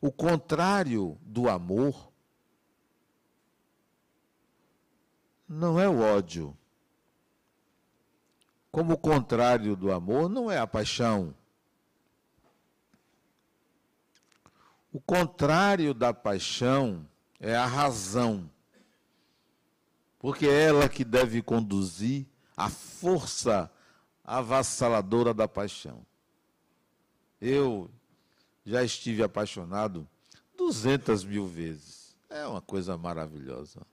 O 0.00 0.12
contrário 0.12 1.18
do 1.22 1.48
amor 1.48 2.12
não 5.48 5.80
é 5.80 5.88
o 5.88 6.00
ódio 6.00 6.54
como 8.76 8.92
o 8.92 8.98
contrário 8.98 9.74
do 9.74 9.90
amor 9.90 10.28
não 10.28 10.50
é 10.50 10.58
a 10.58 10.66
paixão. 10.66 11.34
O 14.92 15.00
contrário 15.00 15.94
da 15.94 16.12
paixão 16.12 17.08
é 17.40 17.56
a 17.56 17.64
razão. 17.64 18.50
Porque 20.18 20.46
é 20.46 20.64
ela 20.64 20.90
que 20.90 21.06
deve 21.06 21.40
conduzir 21.40 22.26
a 22.56 22.68
força 22.70 23.70
avassaladora 24.24 25.34
da 25.34 25.46
paixão. 25.46 26.04
Eu 27.40 27.90
já 28.64 28.82
estive 28.82 29.22
apaixonado 29.22 30.08
duzentas 30.56 31.22
mil 31.22 31.46
vezes. 31.46 32.16
É 32.28 32.46
uma 32.46 32.62
coisa 32.62 32.96
maravilhosa 32.96 33.86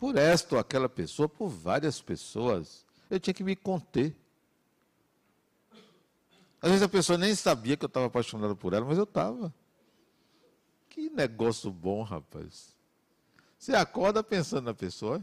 por 0.00 0.16
esta 0.16 0.54
ou 0.54 0.58
aquela 0.58 0.88
pessoa, 0.88 1.28
por 1.28 1.48
várias 1.50 2.00
pessoas. 2.00 2.86
Eu 3.10 3.20
tinha 3.20 3.34
que 3.34 3.44
me 3.44 3.54
conter. 3.54 4.16
Às 6.62 6.70
vezes 6.70 6.82
a 6.82 6.88
pessoa 6.88 7.18
nem 7.18 7.34
sabia 7.34 7.76
que 7.76 7.84
eu 7.84 7.86
estava 7.86 8.06
apaixonado 8.06 8.56
por 8.56 8.72
ela, 8.72 8.86
mas 8.86 8.96
eu 8.96 9.04
estava. 9.04 9.52
Que 10.88 11.10
negócio 11.10 11.70
bom, 11.70 12.02
rapaz. 12.02 12.74
Você 13.58 13.74
acorda 13.74 14.22
pensando 14.22 14.64
na 14.64 14.74
pessoa, 14.74 15.22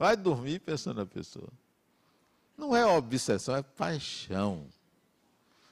vai 0.00 0.16
dormir 0.16 0.58
pensando 0.58 0.96
na 0.96 1.06
pessoa. 1.06 1.48
Não 2.58 2.74
é 2.74 2.84
obsessão, 2.84 3.54
é 3.54 3.62
paixão. 3.62 4.66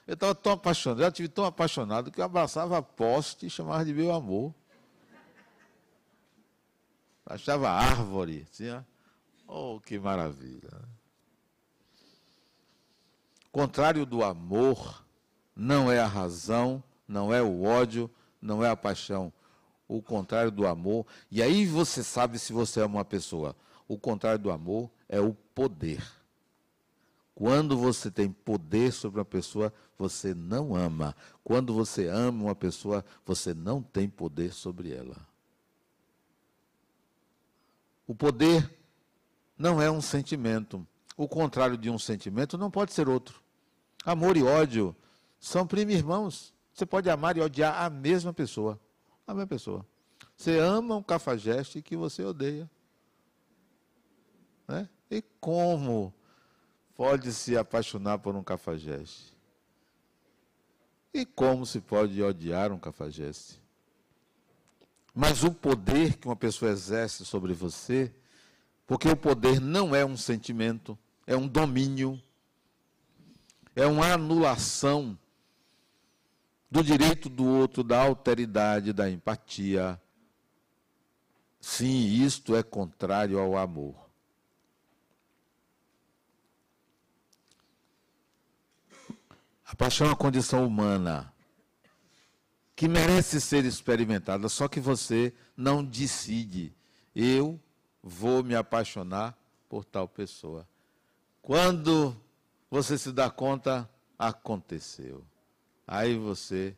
Eu 0.07 0.13
estava 0.13 0.33
tão 0.33 0.53
apaixonado, 0.53 1.01
já 1.01 1.11
tive 1.11 1.27
tão 1.27 1.43
apaixonado 1.43 2.09
que 2.09 2.21
eu 2.21 2.25
abraçava 2.25 2.77
a 2.77 2.81
poste 2.81 3.45
e 3.45 3.49
chamava 3.49 3.83
de 3.83 3.93
meu 3.93 4.13
amor 4.13 4.53
achava 7.29 7.69
árvore. 7.69 8.47
Assim, 8.51 8.65
oh, 9.47 9.79
que 9.79 9.99
maravilha. 9.99 10.69
Contrário 13.51 14.05
do 14.05 14.23
amor, 14.23 15.05
não 15.55 15.91
é 15.91 15.99
a 15.99 16.07
razão, 16.07 16.83
não 17.07 17.33
é 17.33 17.41
o 17.41 17.63
ódio, 17.63 18.09
não 18.41 18.63
é 18.63 18.69
a 18.69 18.75
paixão. 18.75 19.31
O 19.87 20.01
contrário 20.01 20.51
do 20.51 20.67
amor. 20.67 21.05
E 21.31 21.41
aí 21.41 21.65
você 21.65 22.03
sabe 22.03 22.37
se 22.37 22.51
você 22.51 22.81
ama 22.81 22.97
uma 22.97 23.05
pessoa. 23.05 23.55
O 23.89 23.97
contrário 23.97 24.37
do 24.37 24.51
amor 24.51 24.89
é 25.09 25.19
o 25.19 25.33
poder. 25.33 26.07
Quando 27.33 27.75
você 27.75 28.11
tem 28.11 28.31
poder 28.31 28.93
sobre 28.93 29.19
uma 29.19 29.25
pessoa, 29.25 29.73
você 29.97 30.31
não 30.35 30.75
ama. 30.75 31.15
Quando 31.43 31.73
você 31.73 32.07
ama 32.07 32.43
uma 32.43 32.55
pessoa, 32.55 33.03
você 33.25 33.51
não 33.51 33.81
tem 33.81 34.07
poder 34.07 34.53
sobre 34.53 34.93
ela. 34.93 35.17
O 38.05 38.13
poder 38.13 38.77
não 39.57 39.81
é 39.81 39.89
um 39.89 40.01
sentimento. 40.01 40.85
O 41.17 41.27
contrário 41.27 41.77
de 41.77 41.89
um 41.89 41.97
sentimento 41.97 42.59
não 42.59 42.69
pode 42.69 42.93
ser 42.93 43.09
outro. 43.09 43.41
Amor 44.05 44.37
e 44.37 44.43
ódio 44.43 44.95
são 45.39 45.65
primo 45.65 45.91
irmãos. 45.91 46.53
Você 46.71 46.85
pode 46.85 47.09
amar 47.09 47.37
e 47.37 47.41
odiar 47.41 47.81
a 47.81 47.89
mesma 47.89 48.31
pessoa. 48.33 48.79
A 49.25 49.33
mesma 49.33 49.47
pessoa. 49.47 49.83
Você 50.37 50.59
ama 50.59 50.95
um 50.95 51.03
cafajeste 51.03 51.81
que 51.81 51.97
você 51.97 52.23
odeia. 52.23 52.69
Né? 54.69 54.87
E 55.09 55.23
como 55.41 56.13
pode 56.95 57.33
se 57.33 57.57
apaixonar 57.57 58.19
por 58.19 58.35
um 58.35 58.43
cafajeste? 58.43 59.35
E 61.11 61.25
como 61.25 61.65
se 61.65 61.81
pode 61.81 62.21
odiar 62.21 62.71
um 62.71 62.77
cafajeste? 62.77 63.59
Mas 65.11 65.43
o 65.43 65.51
poder 65.51 66.17
que 66.17 66.27
uma 66.27 66.35
pessoa 66.35 66.69
exerce 66.69 67.25
sobre 67.25 67.51
você, 67.51 68.13
porque 68.85 69.09
o 69.09 69.17
poder 69.17 69.59
não 69.59 69.95
é 69.95 70.05
um 70.05 70.15
sentimento, 70.15 70.95
é 71.25 71.35
um 71.35 71.47
domínio, 71.47 72.21
é 73.75 73.87
uma 73.87 74.13
anulação 74.13 75.17
do 76.69 76.83
direito 76.83 77.27
do 77.27 77.43
outro, 77.43 77.83
da 77.83 77.99
alteridade, 77.99 78.93
da 78.93 79.09
empatia. 79.09 79.99
Sim, 81.59 82.05
isto 82.23 82.55
é 82.55 82.61
contrário 82.61 83.39
ao 83.39 83.57
amor. 83.57 84.08
A 89.71 89.75
paixão 89.75 90.07
é 90.07 90.09
uma 90.09 90.15
condição 90.15 90.65
humana 90.65 91.31
que 92.75 92.87
merece 92.87 93.39
ser 93.39 93.65
experimentada, 93.65 94.49
só 94.49 94.67
que 94.67 94.79
você 94.79 95.31
não 95.55 95.85
decide. 95.85 96.75
Eu 97.15 97.61
vou 98.01 98.43
me 98.43 98.55
apaixonar 98.55 99.37
por 99.69 99.85
tal 99.85 100.07
pessoa. 100.07 100.67
Quando 101.39 102.19
você 102.67 102.97
se 102.97 103.11
dá 103.11 103.29
conta, 103.29 103.87
aconteceu. 104.17 105.23
Aí 105.85 106.17
você 106.17 106.75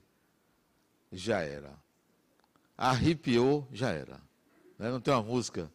já 1.13 1.39
era. 1.39 1.73
Arrepiou, 2.77 3.69
já 3.71 3.91
era. 3.91 4.19
Né? 4.77 4.91
Não 4.91 4.99
tem 4.99 5.13
uma 5.13 5.23
música? 5.23 5.71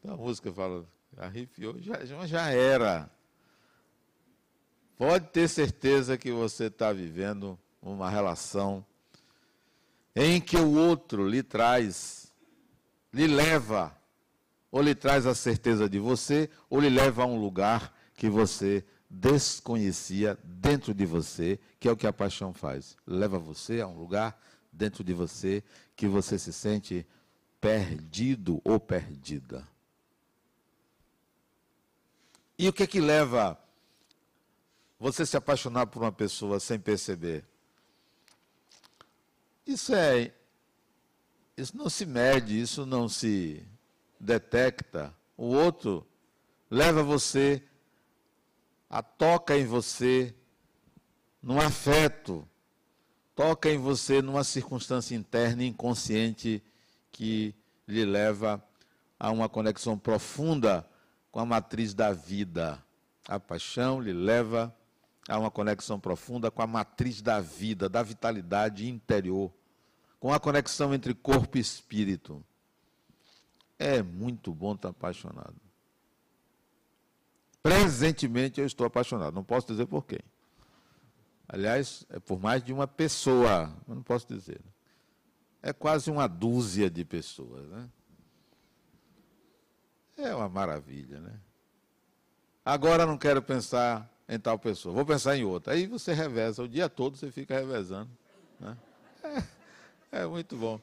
Tem 0.00 0.12
uma 0.12 0.16
música 0.16 0.48
que 0.48 0.54
fala, 0.54 0.86
arrepiou, 1.16 1.76
já, 1.80 2.04
já 2.04 2.50
era. 2.50 3.10
Pode 4.98 5.28
ter 5.28 5.48
certeza 5.48 6.18
que 6.18 6.32
você 6.32 6.64
está 6.64 6.92
vivendo 6.92 7.56
uma 7.80 8.10
relação 8.10 8.84
em 10.12 10.40
que 10.40 10.56
o 10.56 10.74
outro 10.74 11.28
lhe 11.28 11.40
traz, 11.40 12.32
lhe 13.12 13.28
leva, 13.28 13.96
ou 14.72 14.82
lhe 14.82 14.96
traz 14.96 15.24
a 15.24 15.36
certeza 15.36 15.88
de 15.88 16.00
você, 16.00 16.50
ou 16.68 16.80
lhe 16.80 16.90
leva 16.90 17.22
a 17.22 17.26
um 17.26 17.40
lugar 17.40 17.96
que 18.16 18.28
você 18.28 18.84
desconhecia 19.08 20.36
dentro 20.42 20.92
de 20.92 21.06
você, 21.06 21.60
que 21.78 21.86
é 21.86 21.92
o 21.92 21.96
que 21.96 22.08
a 22.08 22.12
paixão 22.12 22.52
faz. 22.52 22.96
Leva 23.06 23.38
você 23.38 23.80
a 23.80 23.86
um 23.86 23.96
lugar 23.96 24.36
dentro 24.72 25.04
de 25.04 25.14
você 25.14 25.62
que 25.94 26.08
você 26.08 26.36
se 26.36 26.52
sente 26.52 27.06
perdido 27.60 28.60
ou 28.64 28.80
perdida. 28.80 29.64
E 32.58 32.68
o 32.68 32.72
que 32.72 32.82
é 32.82 32.86
que 32.88 33.00
leva 33.00 33.56
você 34.98 35.24
se 35.24 35.36
apaixonar 35.36 35.86
por 35.86 36.02
uma 36.02 36.12
pessoa 36.12 36.58
sem 36.58 36.78
perceber? 36.78 37.44
Isso 39.66 39.94
é 39.94 40.32
isso 41.56 41.76
não 41.76 41.90
se 41.90 42.06
mede, 42.06 42.60
isso 42.60 42.86
não 42.86 43.08
se 43.08 43.66
detecta. 44.18 45.12
O 45.36 45.46
outro 45.46 46.06
leva 46.70 47.02
você 47.02 47.60
a 48.88 49.02
toca 49.02 49.58
em 49.58 49.66
você 49.66 50.34
num 51.42 51.60
afeto, 51.60 52.48
toca 53.34 53.68
em 53.70 53.76
você 53.76 54.22
numa 54.22 54.44
circunstância 54.44 55.16
interna 55.16 55.64
inconsciente 55.64 56.62
que 57.10 57.54
lhe 57.86 58.04
leva 58.04 58.62
a 59.18 59.30
uma 59.32 59.48
conexão 59.48 59.98
profunda 59.98 60.88
com 61.32 61.40
a 61.40 61.46
matriz 61.46 61.92
da 61.92 62.12
vida. 62.12 62.80
A 63.26 63.40
paixão 63.40 64.00
lhe 64.00 64.12
leva 64.12 64.74
a 65.28 65.38
uma 65.38 65.50
conexão 65.50 66.00
profunda 66.00 66.50
com 66.50 66.62
a 66.62 66.66
matriz 66.66 67.20
da 67.20 67.38
vida, 67.38 67.88
da 67.88 68.02
vitalidade 68.02 68.88
interior, 68.88 69.52
com 70.18 70.32
a 70.32 70.40
conexão 70.40 70.94
entre 70.94 71.14
corpo 71.14 71.58
e 71.58 71.60
espírito. 71.60 72.42
É 73.78 74.02
muito 74.02 74.52
bom 74.54 74.74
estar 74.74 74.88
apaixonado. 74.88 75.54
Presentemente 77.62 78.58
eu 78.58 78.66
estou 78.66 78.86
apaixonado, 78.86 79.34
não 79.34 79.44
posso 79.44 79.66
dizer 79.66 79.86
por 79.86 80.06
quem. 80.06 80.20
Aliás, 81.46 82.06
é 82.08 82.18
por 82.18 82.40
mais 82.40 82.62
de 82.64 82.72
uma 82.72 82.86
pessoa, 82.86 83.72
mas 83.86 83.96
não 83.96 84.02
posso 84.02 84.26
dizer. 84.26 84.60
É 85.62 85.72
quase 85.72 86.10
uma 86.10 86.26
dúzia 86.26 86.90
de 86.90 87.04
pessoas, 87.04 87.68
né? 87.68 87.88
É 90.16 90.34
uma 90.34 90.48
maravilha, 90.48 91.20
né? 91.20 91.38
Agora 92.64 93.06
não 93.06 93.16
quero 93.16 93.42
pensar 93.42 94.10
em 94.28 94.38
tal 94.38 94.58
pessoa, 94.58 94.94
vou 94.94 95.06
pensar 95.06 95.36
em 95.36 95.44
outra. 95.44 95.72
Aí 95.72 95.86
você 95.86 96.12
reveza, 96.12 96.62
o 96.62 96.68
dia 96.68 96.88
todo 96.88 97.16
você 97.16 97.32
fica 97.32 97.54
revezando. 97.54 98.10
Né? 98.60 98.76
É, 100.12 100.20
é 100.20 100.26
muito 100.26 100.56
bom. 100.56 100.78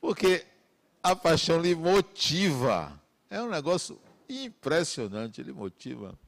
Porque 0.00 0.46
a 1.02 1.14
paixão 1.14 1.60
lhe 1.60 1.74
motiva. 1.74 2.98
É 3.28 3.42
um 3.42 3.50
negócio 3.50 4.00
impressionante, 4.28 5.40
ele 5.40 5.52
motiva. 5.52 6.18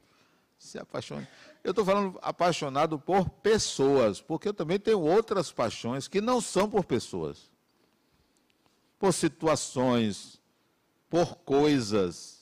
Se 0.59 0.79
apaixona. 0.79 1.27
Eu 1.65 1.71
estou 1.71 1.85
falando 1.85 2.19
apaixonado 2.21 2.99
por 2.99 3.29
pessoas, 3.29 4.21
porque 4.21 4.49
eu 4.49 4.55
também 4.55 4.79
tenho 4.79 5.01
outras 5.01 5.51
paixões 5.51 6.07
que 6.07 6.21
não 6.21 6.41
são 6.41 6.69
por 6.69 6.85
pessoas. 6.85 7.51
Por 8.99 9.15
situações, 9.15 10.39
por 11.09 11.37
coisas, 11.37 12.40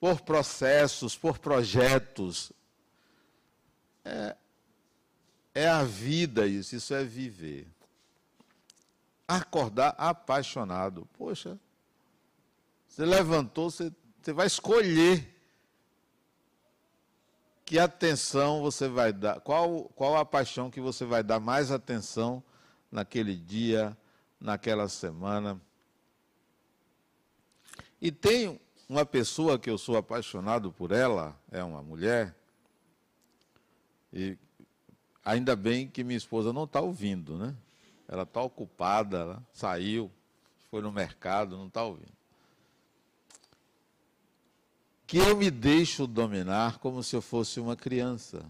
por 0.00 0.20
processos, 0.20 1.16
por 1.16 1.38
projetos. 1.38 2.52
É, 4.04 4.36
é 5.54 5.68
a 5.68 5.82
vida 5.82 6.46
isso, 6.46 6.76
isso 6.76 6.94
é 6.94 7.04
viver. 7.04 7.66
Acordar 9.26 9.94
apaixonado. 9.98 11.06
Poxa, 11.16 11.58
você 12.86 13.04
levantou, 13.04 13.70
você, 13.70 13.92
você 14.20 14.32
vai 14.32 14.46
escolher 14.46 15.34
que 17.64 17.78
atenção 17.78 18.62
você 18.62 18.88
vai 18.88 19.12
dar, 19.12 19.40
qual, 19.40 19.84
qual 19.94 20.16
a 20.16 20.24
paixão 20.24 20.70
que 20.70 20.80
você 20.80 21.04
vai 21.04 21.22
dar 21.22 21.38
mais 21.38 21.70
atenção 21.70 22.42
naquele 22.90 23.36
dia, 23.36 23.94
naquela 24.40 24.88
semana. 24.88 25.60
E 28.00 28.10
tem 28.10 28.58
uma 28.88 29.04
pessoa 29.04 29.58
que 29.58 29.68
eu 29.68 29.76
sou 29.76 29.96
apaixonado 29.96 30.72
por 30.72 30.92
ela, 30.92 31.38
é 31.50 31.62
uma 31.62 31.82
mulher, 31.82 32.34
e 34.12 34.36
ainda 35.24 35.54
bem 35.54 35.88
que 35.88 36.02
minha 36.02 36.16
esposa 36.16 36.52
não 36.52 36.64
está 36.64 36.80
ouvindo, 36.80 37.36
né? 37.36 37.54
Ela 38.08 38.22
está 38.22 38.40
ocupada, 38.40 39.18
ela 39.18 39.46
saiu, 39.52 40.10
foi 40.70 40.80
no 40.80 40.90
mercado, 40.90 41.56
não 41.56 41.66
está 41.66 41.84
ouvindo 41.84 42.18
que 45.08 45.16
eu 45.16 45.34
me 45.34 45.50
deixo 45.50 46.06
dominar 46.06 46.78
como 46.80 47.02
se 47.02 47.16
eu 47.16 47.22
fosse 47.22 47.58
uma 47.58 47.74
criança. 47.74 48.44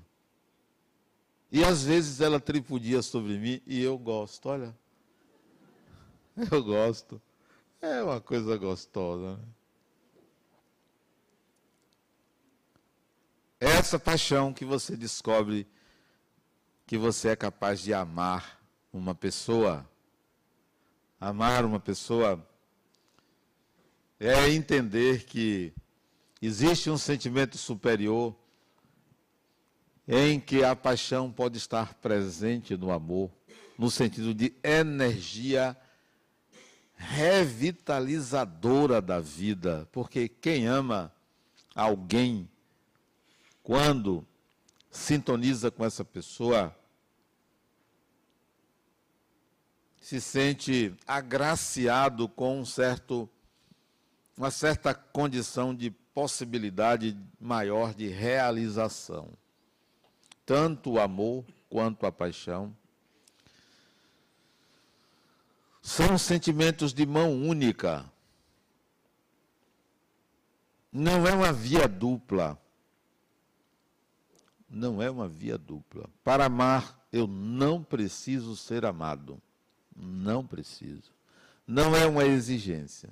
E 1.53 1.63
às 1.63 1.85
vezes 1.85 2.21
ela 2.21 2.41
tripudia 2.41 3.01
sobre 3.01 3.39
mim 3.39 3.63
e 3.65 3.81
eu 3.81 3.97
gosto, 3.97 4.49
olha. 4.49 4.77
Eu 6.53 6.63
gosto. 6.63 7.21
É 7.81 8.01
uma 8.03 8.21
coisa 8.21 8.57
gostosa. 8.57 9.37
Né? 9.37 9.45
Essa 13.61 13.99
paixão 13.99 14.53
que 14.53 14.65
você 14.65 14.97
descobre 14.97 15.67
que 16.87 16.97
você 16.97 17.29
é 17.29 17.37
capaz 17.37 17.81
de 17.81 17.93
amar 17.93 18.61
uma 18.93 19.15
pessoa. 19.15 19.89
Amar 21.21 21.65
uma 21.65 21.81
pessoa 21.81 22.47
é 24.21 24.51
entender 24.51 25.25
que 25.25 25.73
Existe 26.41 26.89
um 26.89 26.97
sentimento 26.97 27.59
superior 27.59 28.33
em 30.07 30.39
que 30.39 30.63
a 30.63 30.77
paixão 30.77 31.33
pode 31.33 31.59
estar 31.59 31.95
presente 31.95 32.77
no 32.77 32.93
amor, 32.93 33.29
no 33.77 33.91
sentido 33.91 34.33
de 34.33 34.55
energia 34.63 35.77
revitalizadora 36.95 39.03
da 39.03 39.19
vida, 39.21 39.89
porque 39.91 40.29
quem 40.29 40.67
ama 40.67 41.13
alguém, 41.75 42.49
quando 43.69 44.27
sintoniza 44.91 45.71
com 45.71 45.85
essa 45.85 46.03
pessoa, 46.03 46.75
se 50.01 50.23
sente 50.23 50.97
agraciado 51.07 52.31
com 52.31 52.61
um 52.61 52.65
certo, 52.65 53.29
uma 54.35 54.51
certa 54.51 54.95
condição 54.95 55.75
de 55.75 55.91
possibilidade 55.91 57.15
maior 57.39 57.93
de 57.93 58.09
realização. 58.09 59.29
Tanto 60.47 60.93
o 60.93 60.99
amor 60.99 61.45
quanto 61.69 62.07
a 62.07 62.11
paixão 62.11 62.75
são 65.83 66.17
sentimentos 66.17 66.95
de 66.95 67.05
mão 67.05 67.35
única. 67.35 68.11
Não 70.91 71.27
é 71.27 71.35
uma 71.35 71.53
via 71.53 71.87
dupla. 71.87 72.59
Não 74.69 75.01
é 75.03 75.11
uma 75.11 75.29
via 75.29 75.57
dupla. 75.57 76.09
Para 76.23 76.47
amar, 76.47 77.07
eu 77.13 77.27
não 77.27 77.83
preciso 77.83 78.55
ser 78.55 78.85
amado. 78.85 79.41
Não 79.97 80.47
preciso. 80.47 81.11
Não 81.67 81.97
é 81.97 82.07
uma 82.07 82.25
exigência. 82.25 83.11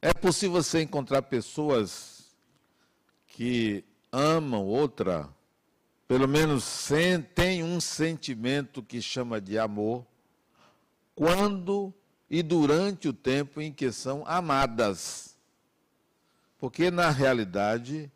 É 0.00 0.12
possível 0.12 0.62
você 0.62 0.82
encontrar 0.82 1.22
pessoas 1.22 2.36
que 3.26 3.84
amam 4.12 4.64
outra, 4.64 5.28
pelo 6.06 6.28
menos 6.28 6.88
tem 7.34 7.64
um 7.64 7.80
sentimento 7.80 8.82
que 8.82 9.02
chama 9.02 9.40
de 9.40 9.58
amor, 9.58 10.06
quando 11.14 11.92
e 12.30 12.42
durante 12.42 13.08
o 13.08 13.12
tempo 13.12 13.60
em 13.60 13.72
que 13.72 13.90
são 13.90 14.24
amadas. 14.26 15.27
Porque, 16.58 16.90
na 16.90 17.10
realidade, 17.10 18.10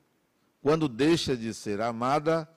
quando 0.60 0.88
deixa 0.88 1.36
de 1.36 1.54
ser 1.54 1.80
amada, 1.80 2.48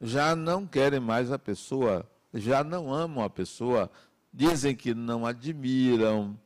já 0.00 0.34
não 0.34 0.66
querem 0.66 1.00
mais 1.00 1.30
a 1.30 1.38
pessoa, 1.38 2.08
já 2.32 2.64
não 2.64 2.92
amam 2.92 3.24
a 3.24 3.30
pessoa, 3.30 3.90
dizem 4.32 4.74
que 4.74 4.94
não 4.94 5.24
admiram, 5.24 6.38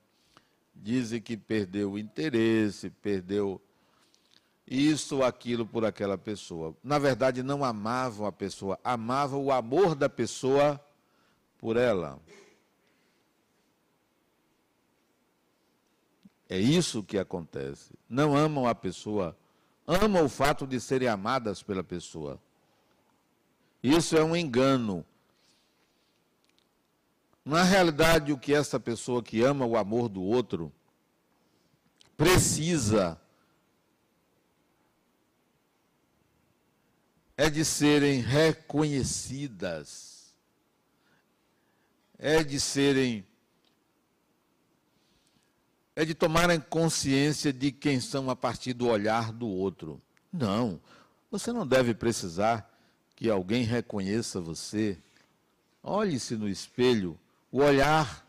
dizem 0.75 1.21
que 1.21 1.37
perdeu 1.37 1.93
o 1.93 1.99
interesse, 1.99 2.91
perdeu 2.91 3.61
isso 4.67 5.23
aquilo 5.23 5.67
por 5.67 5.85
aquela 5.85 6.19
pessoa. 6.19 6.77
Na 6.85 6.99
verdade, 6.99 7.43
não 7.43 7.65
amavam 7.65 8.27
a 8.27 8.33
pessoa, 8.33 8.79
amavam 8.85 9.43
o 9.43 9.51
amor 9.51 9.95
da 9.95 10.09
pessoa 10.09 10.79
por 11.59 11.77
ela. 11.77 12.21
É 16.49 16.59
isso 16.59 17.03
que 17.03 17.19
acontece. 17.19 17.93
Não 18.09 18.37
amam 18.37 18.67
a 18.67 18.75
pessoa, 18.75 19.37
amam 19.87 20.25
o 20.25 20.29
fato 20.29 20.67
de 20.67 20.81
serem 20.81 21.09
amadas 21.09 21.63
pela 21.63 21.85
pessoa. 21.85 22.41
Isso 23.83 24.17
é 24.17 24.25
um 24.25 24.35
engano. 24.35 25.05
Na 27.45 27.63
realidade, 27.63 28.33
o 28.33 28.39
que 28.39 28.55
essa 28.55 28.81
pessoa 28.81 29.23
que 29.23 29.43
ama 29.43 29.67
o 29.67 29.77
amor 29.77 30.09
do 30.09 30.23
outro 30.23 30.73
precisa 32.17 33.21
é 37.37 37.49
de 37.49 37.65
serem 37.65 38.21
reconhecidas, 38.21 40.35
é 42.19 42.43
de 42.43 42.59
serem 42.59 43.28
é 45.99 46.05
de 46.05 46.15
tomarem 46.15 46.61
consciência 46.61 47.53
de 47.53 47.73
quem 47.73 47.99
são 48.01 48.31
a 48.31 48.37
partir 48.37 48.73
do 48.73 48.87
olhar 48.87 49.33
do 49.33 49.49
outro. 49.49 50.01
Não, 50.33 50.81
você 51.29 51.53
não 51.53 51.67
deve 51.67 51.93
precisar 51.93 52.73
que 53.17 53.29
alguém 53.29 53.65
reconheça 53.65 54.41
você. 54.41 54.97
Olhe-se 55.83 56.37
no 56.37 56.49
espelho. 56.49 57.19
O 57.51 57.59
olhar 57.63 58.25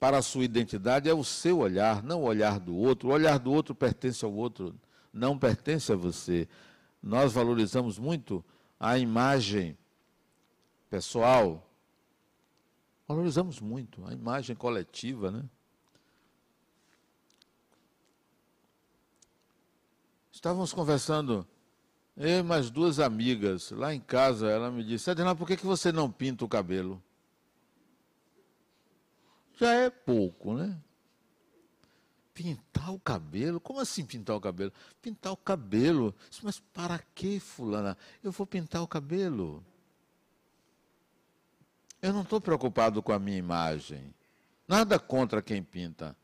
para 0.00 0.18
a 0.18 0.22
sua 0.22 0.42
identidade 0.42 1.08
é 1.08 1.14
o 1.14 1.22
seu 1.22 1.58
olhar, 1.58 2.02
não 2.02 2.22
o 2.22 2.26
olhar 2.26 2.58
do 2.58 2.74
outro. 2.74 3.10
O 3.10 3.12
olhar 3.12 3.38
do 3.38 3.52
outro 3.52 3.76
pertence 3.76 4.24
ao 4.24 4.32
outro, 4.32 4.74
não 5.12 5.38
pertence 5.38 5.92
a 5.92 5.96
você. 5.96 6.48
Nós 7.00 7.32
valorizamos 7.32 7.96
muito 7.96 8.44
a 8.80 8.98
imagem 8.98 9.78
pessoal. 10.90 11.64
Valorizamos 13.06 13.60
muito 13.60 14.04
a 14.04 14.12
imagem 14.12 14.56
coletiva, 14.56 15.30
né? 15.30 15.44
Estávamos 20.38 20.72
conversando, 20.72 21.44
eu 22.16 22.38
e 22.38 22.42
mais 22.44 22.70
duas 22.70 23.00
amigas, 23.00 23.72
lá 23.72 23.92
em 23.92 23.98
casa, 23.98 24.48
ela 24.48 24.70
me 24.70 24.84
disse, 24.84 25.10
Adriana, 25.10 25.34
por 25.34 25.48
que, 25.48 25.56
que 25.56 25.66
você 25.66 25.90
não 25.90 26.12
pinta 26.12 26.44
o 26.44 26.48
cabelo? 26.48 27.02
Já 29.58 29.74
é 29.74 29.90
pouco, 29.90 30.54
né? 30.54 30.80
Pintar 32.32 32.94
o 32.94 33.00
cabelo? 33.00 33.58
Como 33.58 33.80
assim 33.80 34.06
pintar 34.06 34.36
o 34.36 34.40
cabelo? 34.40 34.72
Pintar 35.02 35.32
o 35.32 35.36
cabelo. 35.36 36.14
Mas 36.40 36.60
para 36.60 37.00
que, 37.16 37.40
fulana? 37.40 37.98
Eu 38.22 38.30
vou 38.30 38.46
pintar 38.46 38.80
o 38.80 38.86
cabelo. 38.86 39.66
Eu 42.00 42.12
não 42.12 42.22
estou 42.22 42.40
preocupado 42.40 43.02
com 43.02 43.10
a 43.10 43.18
minha 43.18 43.38
imagem. 43.38 44.14
Nada 44.68 45.00
contra 45.00 45.42
quem 45.42 45.64
pinta. 45.64 46.16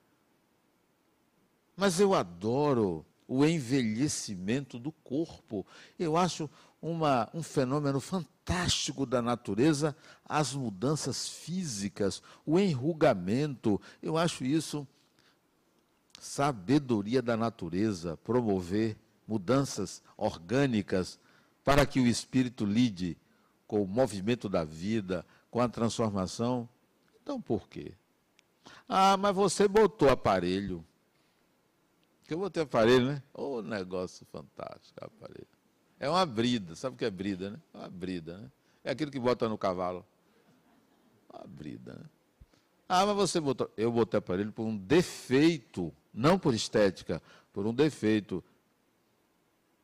Mas 1.76 1.98
eu 1.98 2.14
adoro 2.14 3.04
o 3.26 3.44
envelhecimento 3.44 4.78
do 4.78 4.92
corpo. 4.92 5.66
Eu 5.98 6.16
acho 6.16 6.48
uma, 6.80 7.28
um 7.32 7.42
fenômeno 7.42 8.00
fantástico 8.00 9.06
da 9.06 9.22
natureza 9.22 9.96
as 10.24 10.52
mudanças 10.52 11.28
físicas, 11.28 12.22
o 12.44 12.58
enrugamento. 12.58 13.80
Eu 14.02 14.16
acho 14.16 14.44
isso 14.44 14.86
sabedoria 16.20 17.20
da 17.20 17.36
natureza, 17.36 18.16
promover 18.18 18.96
mudanças 19.26 20.02
orgânicas 20.16 21.18
para 21.62 21.84
que 21.86 22.00
o 22.00 22.06
espírito 22.06 22.64
lide 22.64 23.16
com 23.66 23.82
o 23.82 23.86
movimento 23.86 24.48
da 24.48 24.64
vida, 24.64 25.24
com 25.50 25.60
a 25.60 25.68
transformação. 25.68 26.68
Então, 27.22 27.40
por 27.40 27.68
quê? 27.68 27.92
Ah, 28.88 29.16
mas 29.16 29.34
você 29.34 29.66
botou 29.66 30.08
aparelho. 30.10 30.84
Que 32.26 32.34
eu 32.34 32.38
botei 32.38 32.62
aparelho, 32.62 33.06
né? 33.06 33.22
Ô, 33.32 33.56
oh, 33.56 33.62
negócio 33.62 34.26
fantástico, 34.32 34.98
aparelho. 35.00 35.46
É 36.00 36.08
uma 36.08 36.24
brida, 36.24 36.74
sabe 36.74 36.94
o 36.94 36.98
que 36.98 37.04
é 37.04 37.10
brida, 37.10 37.50
né? 37.50 37.60
É 37.72 37.78
uma 37.78 37.88
brida, 37.88 38.38
né? 38.38 38.50
É 38.82 38.90
aquilo 38.90 39.10
que 39.10 39.20
bota 39.20 39.48
no 39.48 39.58
cavalo. 39.58 40.04
Uma 41.32 41.46
brida, 41.46 41.94
né? 41.94 42.04
Ah, 42.88 43.06
mas 43.06 43.16
você 43.16 43.40
botou. 43.40 43.70
Eu 43.76 43.90
botei 43.90 44.18
aparelho 44.18 44.52
por 44.52 44.64
um 44.64 44.76
defeito, 44.76 45.92
não 46.12 46.38
por 46.38 46.54
estética, 46.54 47.22
por 47.52 47.66
um 47.66 47.74
defeito. 47.74 48.42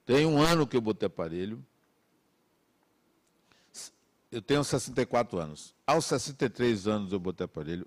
Tem 0.04 0.26
um 0.26 0.40
ano 0.40 0.66
que 0.66 0.76
eu 0.76 0.80
botei 0.80 1.06
aparelho. 1.06 1.64
Eu 4.30 4.40
tenho 4.40 4.62
64 4.62 5.38
anos. 5.38 5.74
Aos 5.86 6.04
63 6.06 6.86
anos 6.86 7.12
eu 7.12 7.18
botei 7.18 7.44
aparelho. 7.44 7.86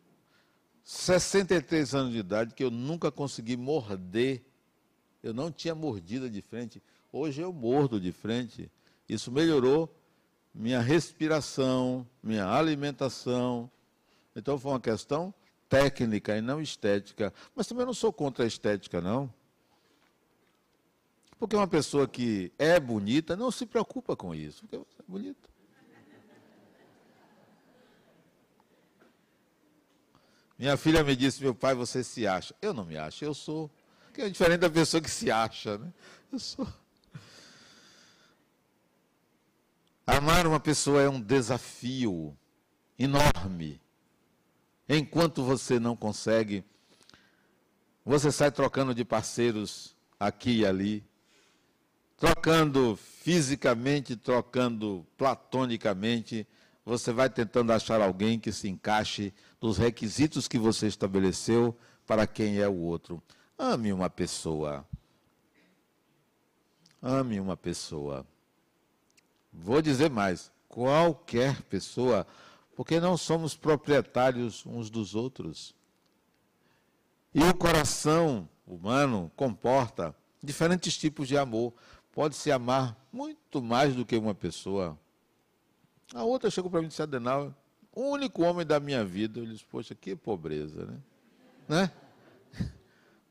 63 0.83 1.95
anos 1.95 2.11
de 2.11 2.19
idade 2.19 2.53
que 2.53 2.63
eu 2.63 2.69
nunca 2.69 3.11
consegui 3.11 3.55
morder. 3.55 4.43
Eu 5.21 5.33
não 5.33 5.51
tinha 5.51 5.73
mordida 5.73 6.29
de 6.29 6.41
frente. 6.41 6.83
Hoje 7.11 7.41
eu 7.41 7.53
mordo 7.53 7.99
de 7.99 8.11
frente. 8.11 8.69
Isso 9.07 9.31
melhorou 9.31 9.93
minha 10.53 10.81
respiração, 10.81 12.07
minha 12.21 12.47
alimentação. 12.47 13.71
Então 14.35 14.59
foi 14.59 14.71
uma 14.71 14.79
questão 14.79 15.33
técnica 15.69 16.37
e 16.37 16.41
não 16.41 16.61
estética. 16.61 17.33
Mas 17.55 17.67
também 17.67 17.85
não 17.85 17.93
sou 17.93 18.11
contra 18.11 18.43
a 18.43 18.47
estética, 18.47 18.99
não. 18.99 19.33
Porque 21.39 21.55
uma 21.55 21.67
pessoa 21.67 22.07
que 22.07 22.51
é 22.57 22.79
bonita 22.79 23.35
não 23.35 23.51
se 23.51 23.65
preocupa 23.65 24.15
com 24.15 24.35
isso. 24.35 24.61
Porque 24.61 24.77
você 24.77 25.01
é 25.01 25.05
bonita. 25.07 25.52
Minha 30.63 30.77
filha 30.77 31.03
me 31.03 31.13
disse, 31.13 31.43
meu 31.43 31.53
pai, 31.53 31.75
você 31.75 32.01
se 32.05 32.25
acha. 32.25 32.55
Eu 32.61 32.73
não 32.73 32.85
me 32.85 32.95
acho, 32.95 33.25
eu 33.25 33.33
sou. 33.33 33.69
Que 34.13 34.21
é 34.21 34.29
diferente 34.29 34.61
da 34.61 34.69
pessoa 34.69 35.01
que 35.01 35.11
se 35.11 35.29
acha, 35.29 35.77
né? 35.77 35.91
Eu 36.31 36.39
sou. 36.39 36.65
Amar 40.07 40.47
uma 40.47 40.61
pessoa 40.61 41.01
é 41.01 41.09
um 41.09 41.19
desafio 41.19 42.33
enorme. 42.97 43.81
Enquanto 44.87 45.43
você 45.43 45.81
não 45.81 45.97
consegue, 45.97 46.63
você 48.05 48.31
sai 48.31 48.49
trocando 48.49 48.95
de 48.95 49.03
parceiros 49.03 49.93
aqui 50.17 50.59
e 50.59 50.65
ali, 50.65 51.03
trocando 52.15 52.95
fisicamente, 52.95 54.15
trocando 54.15 55.05
platonicamente, 55.17 56.47
você 56.85 57.11
vai 57.11 57.29
tentando 57.29 57.73
achar 57.73 58.01
alguém 58.01 58.39
que 58.39 58.53
se 58.53 58.69
encaixe 58.69 59.33
nos 59.63 59.77
requisitos 59.77 60.45
que 60.45 60.59
você 60.59 60.87
estabeleceu 60.87 61.73
para 62.05 62.27
quem 62.27 62.59
é 62.59 62.67
o 62.67 62.75
outro. 62.75 63.23
Ame 63.57 63.93
uma 63.93 64.09
pessoa. 64.09 64.85
Ame 67.01 67.39
uma 67.39 67.55
pessoa. 67.55 68.27
Vou 69.53 69.81
dizer 69.81 70.09
mais: 70.09 70.51
qualquer 70.67 71.61
pessoa, 71.61 72.27
porque 72.75 72.99
não 72.99 73.15
somos 73.15 73.55
proprietários 73.55 74.65
uns 74.65 74.89
dos 74.89 75.15
outros. 75.15 75.73
E 77.33 77.41
o 77.41 77.55
coração 77.55 78.49
humano 78.67 79.31
comporta 79.33 80.13
diferentes 80.43 80.97
tipos 80.97 81.25
de 81.25 81.37
amor. 81.37 81.73
Pode 82.11 82.35
se 82.35 82.51
amar 82.51 82.97
muito 83.13 83.61
mais 83.61 83.95
do 83.95 84.05
que 84.05 84.17
uma 84.17 84.35
pessoa. 84.35 84.99
A 86.13 86.25
outra 86.25 86.51
chegou 86.51 86.69
para 86.69 86.81
mim 86.81 86.87
e 86.87 86.89
disse, 86.89 87.01
Adenal, 87.01 87.55
o 87.93 88.01
único 88.09 88.43
homem 88.43 88.65
da 88.65 88.79
minha 88.79 89.05
vida. 89.05 89.39
Eu 89.39 89.45
disse, 89.45 89.63
poxa, 89.65 89.95
que 89.95 90.15
pobreza, 90.15 90.85
né? 90.85 90.99
né? 91.67 91.91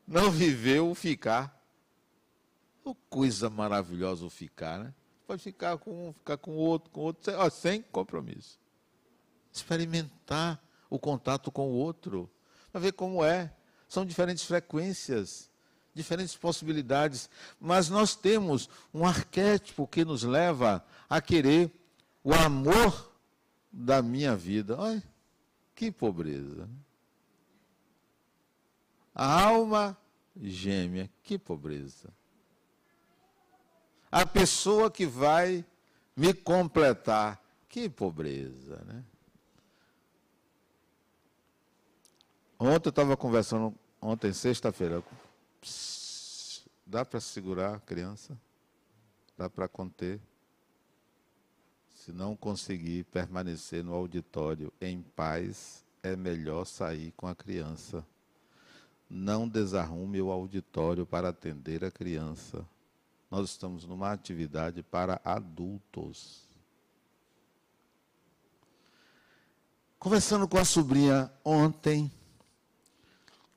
Não 0.07 0.31
viveu 0.31 0.89
o 0.89 0.95
ficar. 0.95 1.61
Oh, 2.83 2.95
coisa 3.09 3.49
maravilhosa 3.49 4.25
o 4.25 4.29
ficar, 4.29 4.79
né? 4.79 4.93
Pode 5.25 5.41
ficar 5.41 5.77
com 5.77 6.09
um, 6.09 6.13
ficar 6.13 6.37
com 6.37 6.51
outro, 6.51 6.89
com 6.91 7.01
outro, 7.01 7.33
ó, 7.37 7.49
sem 7.49 7.81
compromisso. 7.81 8.59
Experimentar 9.51 10.61
o 10.89 10.99
contato 10.99 11.49
com 11.49 11.69
o 11.69 11.73
outro, 11.73 12.29
para 12.71 12.81
ver 12.81 12.91
como 12.93 13.23
é. 13.23 13.53
São 13.87 14.05
diferentes 14.05 14.43
frequências, 14.43 15.49
diferentes 15.93 16.35
possibilidades, 16.35 17.29
mas 17.59 17.89
nós 17.89 18.15
temos 18.15 18.69
um 18.93 19.05
arquétipo 19.05 19.87
que 19.87 20.03
nos 20.03 20.23
leva 20.23 20.83
a 21.09 21.21
querer 21.21 21.71
o 22.23 22.33
amor 22.33 23.12
da 23.73 24.03
minha 24.03 24.35
vida. 24.35 24.77
Olha, 24.79 25.03
que 25.73 25.91
pobreza. 25.91 26.69
A 29.15 29.43
alma 29.43 29.97
gêmea, 30.39 31.09
que 31.23 31.39
pobreza. 31.39 32.13
A 34.11 34.25
pessoa 34.25 34.91
que 34.91 35.07
vai 35.07 35.65
me 36.15 36.33
completar, 36.33 37.43
que 37.67 37.89
pobreza, 37.89 38.77
né? 38.85 39.03
Ontem 42.59 42.89
eu 42.89 42.91
estava 42.91 43.17
conversando 43.17 43.75
ontem, 43.99 44.31
sexta-feira, 44.31 45.03
dá 46.85 47.03
para 47.03 47.19
segurar 47.19 47.75
a 47.75 47.79
criança? 47.79 48.39
Dá 49.37 49.49
para 49.49 49.67
conter? 49.67 50.21
Se 52.03 52.11
não 52.11 52.35
conseguir 52.35 53.05
permanecer 53.05 53.81
no 53.81 53.93
auditório 53.93 54.73
em 54.81 55.01
paz, 55.01 55.85
é 56.03 56.17
melhor 56.17 56.65
sair 56.65 57.13
com 57.13 57.27
a 57.27 57.33
criança. 57.33 58.05
Não 59.09 59.47
desarrume 59.47 60.21
o 60.21 60.29
auditório 60.29 61.05
para 61.05 61.29
atender 61.29 61.85
a 61.85 61.89
criança. 61.89 62.67
Nós 63.31 63.51
estamos 63.51 63.85
numa 63.85 64.11
atividade 64.11 64.83
para 64.83 65.21
adultos. 65.23 66.41
Conversando 69.97 70.45
com 70.45 70.57
a 70.57 70.65
sobrinha 70.65 71.31
ontem, 71.41 72.11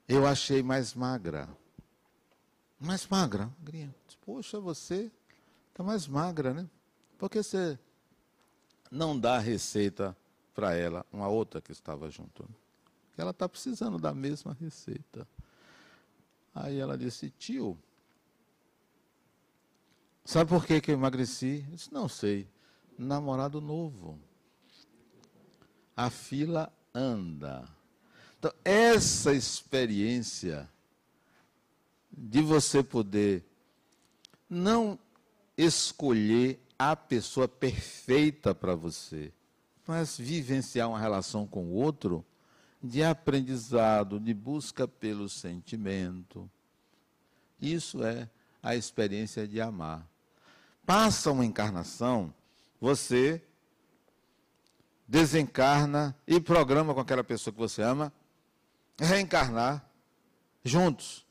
eu 0.06 0.24
achei 0.24 0.62
mais 0.62 0.94
magra. 0.94 1.48
Mais 2.78 3.08
magra. 3.08 3.50
Poxa, 4.24 4.60
você 4.60 5.10
está 5.70 5.82
mais 5.82 6.06
magra, 6.06 6.54
né? 6.54 6.70
Porque 7.18 7.42
você 7.42 7.76
não 8.90 9.18
dá 9.18 9.38
receita 9.38 10.16
para 10.54 10.74
ela, 10.74 11.04
uma 11.12 11.28
outra 11.28 11.60
que 11.60 11.72
estava 11.72 12.10
junto. 12.10 12.48
Ela 13.16 13.30
está 13.30 13.48
precisando 13.48 13.98
da 13.98 14.14
mesma 14.14 14.56
receita. 14.60 15.26
Aí 16.54 16.78
ela 16.78 16.96
disse, 16.96 17.30
tio, 17.30 17.78
sabe 20.24 20.48
por 20.48 20.64
que, 20.64 20.80
que 20.80 20.90
eu 20.90 20.94
emagreci? 20.94 21.64
Eu 21.68 21.76
disse, 21.76 21.92
não 21.92 22.08
sei. 22.08 22.48
Namorado 22.98 23.60
novo. 23.60 24.18
A 25.94 26.08
fila 26.08 26.72
anda. 26.94 27.68
Então, 28.38 28.52
essa 28.64 29.32
experiência 29.32 30.68
de 32.10 32.40
você 32.40 32.82
poder 32.82 33.44
não 34.48 34.98
escolher 35.56 36.60
a 36.78 36.94
pessoa 36.94 37.48
perfeita 37.48 38.54
para 38.54 38.74
você, 38.74 39.32
mas 39.86 40.18
vivenciar 40.18 40.88
uma 40.88 40.98
relação 40.98 41.46
com 41.46 41.64
o 41.66 41.74
outro 41.74 42.24
de 42.82 43.02
aprendizado, 43.02 44.20
de 44.20 44.34
busca 44.34 44.86
pelo 44.86 45.28
sentimento. 45.28 46.50
Isso 47.60 48.04
é 48.04 48.28
a 48.62 48.76
experiência 48.76 49.46
de 49.46 49.60
amar. 49.60 50.06
Passa 50.84 51.30
uma 51.30 51.44
encarnação, 51.44 52.32
você 52.80 53.42
desencarna 55.08 56.16
e 56.26 56.40
programa 56.40 56.92
com 56.92 57.00
aquela 57.00 57.24
pessoa 57.24 57.52
que 57.52 57.58
você 57.58 57.82
ama 57.82 58.12
reencarnar 58.98 59.88
juntos. 60.64 61.24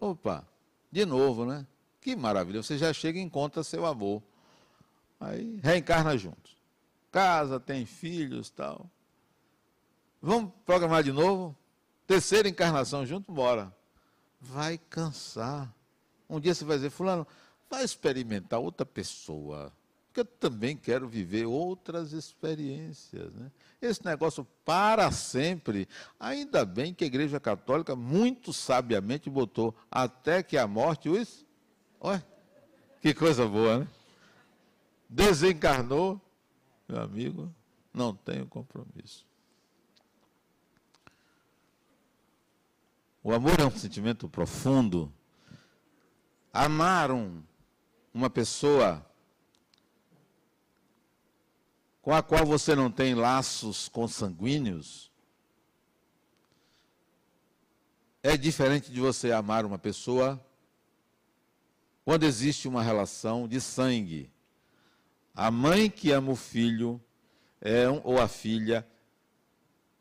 Opa, 0.00 0.46
de 0.90 1.04
novo, 1.04 1.44
né? 1.44 1.66
Que 2.00 2.16
maravilha. 2.16 2.62
Você 2.62 2.76
já 2.76 2.92
chega 2.92 3.18
e 3.18 3.22
encontra 3.22 3.62
seu 3.62 3.86
amor. 3.86 4.22
Aí 5.22 5.58
reencarna 5.62 6.16
juntos. 6.16 6.56
Casa, 7.10 7.60
tem 7.60 7.86
filhos 7.86 8.50
tal. 8.50 8.90
Vamos 10.20 10.52
programar 10.64 11.02
de 11.02 11.12
novo? 11.12 11.56
Terceira 12.06 12.48
encarnação 12.48 13.04
junto, 13.04 13.32
bora. 13.32 13.74
Vai 14.40 14.78
cansar. 14.78 15.72
Um 16.28 16.40
dia 16.40 16.54
você 16.54 16.64
vai 16.64 16.76
dizer, 16.76 16.90
fulano, 16.90 17.26
vai 17.70 17.84
experimentar 17.84 18.60
outra 18.60 18.86
pessoa 18.86 19.72
porque 20.12 20.20
eu 20.20 20.24
também 20.26 20.76
quero 20.76 21.08
viver 21.08 21.46
outras 21.46 22.12
experiências. 22.12 23.32
Né? 23.32 23.50
Esse 23.80 24.04
negócio 24.04 24.46
para 24.62 25.10
sempre. 25.10 25.88
Ainda 26.20 26.66
bem 26.66 26.92
que 26.92 27.02
a 27.02 27.06
Igreja 27.06 27.40
Católica 27.40 27.96
muito 27.96 28.52
sabiamente 28.52 29.30
botou 29.30 29.74
até 29.90 30.42
que 30.42 30.58
a 30.58 30.66
morte 30.66 31.08
os. 31.08 31.46
Olha, 31.98 32.22
que 33.00 33.14
coisa 33.14 33.46
boa, 33.46 33.78
né? 33.78 33.88
Desencarnou, 35.12 36.18
meu 36.88 37.02
amigo, 37.02 37.54
não 37.92 38.16
tenho 38.16 38.46
compromisso. 38.46 39.26
O 43.22 43.30
amor 43.30 43.60
é 43.60 43.66
um 43.66 43.70
sentimento 43.70 44.26
profundo. 44.26 45.12
Amar 46.50 47.10
um, 47.10 47.42
uma 48.14 48.30
pessoa 48.30 49.06
com 52.00 52.14
a 52.14 52.22
qual 52.22 52.46
você 52.46 52.74
não 52.74 52.90
tem 52.90 53.14
laços 53.14 53.90
consanguíneos, 53.90 55.12
é 58.22 58.34
diferente 58.34 58.90
de 58.90 58.98
você 58.98 59.30
amar 59.30 59.66
uma 59.66 59.78
pessoa 59.78 60.42
quando 62.02 62.22
existe 62.22 62.66
uma 62.66 62.82
relação 62.82 63.46
de 63.46 63.60
sangue. 63.60 64.31
A 65.34 65.50
mãe 65.50 65.88
que 65.88 66.10
ama 66.10 66.32
o 66.32 66.36
filho 66.36 67.00
é 67.60 67.88
um, 67.88 68.00
ou 68.04 68.20
a 68.20 68.28
filha 68.28 68.86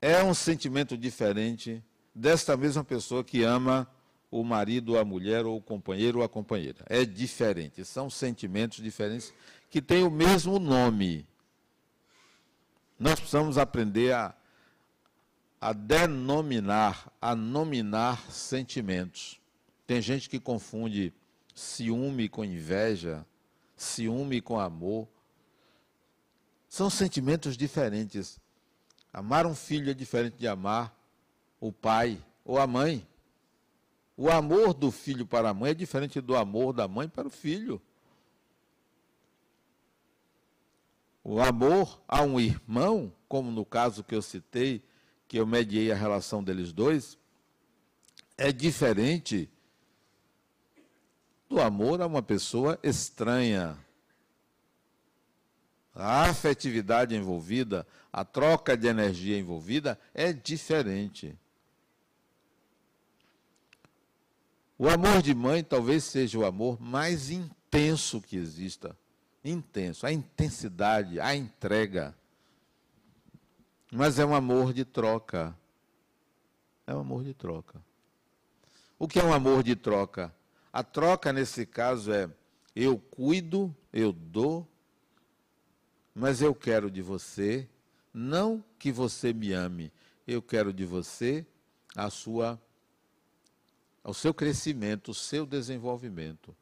é 0.01 0.23
um 0.23 0.33
sentimento 0.33 0.97
diferente 0.97 1.83
desta 2.13 2.57
mesma 2.57 2.83
pessoa 2.83 3.23
que 3.23 3.43
ama 3.43 3.87
o 4.29 4.43
marido, 4.43 4.97
a 4.97 5.05
mulher, 5.05 5.45
ou 5.45 5.57
o 5.57 5.61
companheiro 5.61 6.19
ou 6.19 6.25
a 6.25 6.29
companheira. 6.29 6.79
É 6.87 7.05
diferente, 7.05 7.83
são 7.85 8.09
sentimentos 8.09 8.81
diferentes 8.83 9.33
que 9.69 9.81
têm 9.81 10.03
o 10.03 10.11
mesmo 10.11 10.59
nome, 10.59 11.25
nós 13.01 13.15
precisamos 13.15 13.57
aprender 13.57 14.13
a, 14.13 14.35
a 15.59 15.73
denominar, 15.73 17.11
a 17.19 17.35
nominar 17.35 18.29
sentimentos. 18.29 19.41
Tem 19.87 19.99
gente 19.99 20.29
que 20.29 20.39
confunde 20.39 21.11
ciúme 21.55 22.29
com 22.29 22.45
inveja, 22.45 23.25
ciúme 23.75 24.39
com 24.39 24.59
amor. 24.59 25.07
São 26.71 26.89
sentimentos 26.89 27.57
diferentes. 27.57 28.39
Amar 29.11 29.45
um 29.45 29.53
filho 29.53 29.91
é 29.91 29.93
diferente 29.93 30.37
de 30.37 30.47
amar 30.47 30.97
o 31.59 31.69
pai 31.69 32.17
ou 32.45 32.57
a 32.57 32.65
mãe. 32.65 33.05
O 34.15 34.29
amor 34.31 34.73
do 34.73 34.89
filho 34.89 35.27
para 35.27 35.49
a 35.49 35.53
mãe 35.53 35.71
é 35.71 35.73
diferente 35.73 36.21
do 36.21 36.33
amor 36.33 36.71
da 36.71 36.87
mãe 36.87 37.09
para 37.09 37.27
o 37.27 37.29
filho. 37.29 37.81
O 41.21 41.41
amor 41.41 42.01
a 42.07 42.21
um 42.21 42.39
irmão, 42.39 43.11
como 43.27 43.51
no 43.51 43.65
caso 43.65 44.01
que 44.01 44.15
eu 44.15 44.21
citei, 44.21 44.81
que 45.27 45.37
eu 45.37 45.45
mediei 45.45 45.91
a 45.91 45.95
relação 45.95 46.41
deles 46.41 46.71
dois, 46.71 47.17
é 48.37 48.49
diferente 48.49 49.49
do 51.49 51.59
amor 51.59 52.01
a 52.01 52.07
uma 52.07 52.23
pessoa 52.23 52.79
estranha. 52.81 53.77
A 55.93 56.29
afetividade 56.29 57.15
envolvida, 57.15 57.85
a 58.11 58.23
troca 58.23 58.77
de 58.77 58.87
energia 58.87 59.37
envolvida 59.37 59.99
é 60.13 60.31
diferente. 60.31 61.37
O 64.77 64.89
amor 64.89 65.21
de 65.21 65.35
mãe 65.35 65.63
talvez 65.63 66.03
seja 66.05 66.39
o 66.39 66.45
amor 66.45 66.81
mais 66.81 67.29
intenso 67.29 68.21
que 68.21 68.35
exista. 68.35 68.97
Intenso, 69.43 70.05
a 70.05 70.11
intensidade, 70.11 71.19
a 71.19 71.35
entrega. 71.35 72.15
Mas 73.91 74.17
é 74.17 74.25
um 74.25 74.33
amor 74.33 74.73
de 74.73 74.85
troca. 74.85 75.55
É 76.87 76.95
um 76.95 76.99
amor 76.99 77.23
de 77.23 77.33
troca. 77.33 77.81
O 78.97 79.07
que 79.07 79.19
é 79.19 79.23
um 79.23 79.33
amor 79.33 79.61
de 79.61 79.75
troca? 79.75 80.33
A 80.71 80.83
troca, 80.83 81.33
nesse 81.33 81.65
caso, 81.65 82.13
é 82.13 82.29
eu 82.75 82.97
cuido, 82.97 83.75
eu 83.91 84.13
dou, 84.13 84.67
mas 86.13 86.41
eu 86.41 86.53
quero 86.53 86.91
de 86.91 87.01
você, 87.01 87.67
não 88.13 88.63
que 88.77 88.91
você 88.91 89.33
me 89.33 89.53
ame, 89.53 89.91
eu 90.27 90.41
quero 90.41 90.73
de 90.73 90.85
você 90.85 91.45
a 91.95 92.09
sua 92.09 92.59
o 94.03 94.13
seu 94.13 94.33
crescimento, 94.33 95.11
o 95.11 95.13
seu 95.13 95.45
desenvolvimento. 95.45 96.55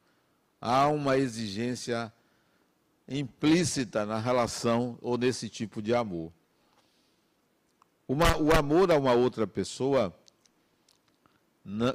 Há 0.60 0.88
uma 0.88 1.16
exigência 1.16 2.12
implícita 3.08 4.04
na 4.04 4.18
relação 4.18 4.98
ou 5.00 5.16
nesse 5.16 5.48
tipo 5.48 5.80
de 5.80 5.94
amor. 5.94 6.30
Uma, 8.06 8.36
o 8.36 8.54
amor 8.54 8.90
a 8.90 8.98
uma 8.98 9.12
outra 9.12 9.46
pessoa 9.46 10.14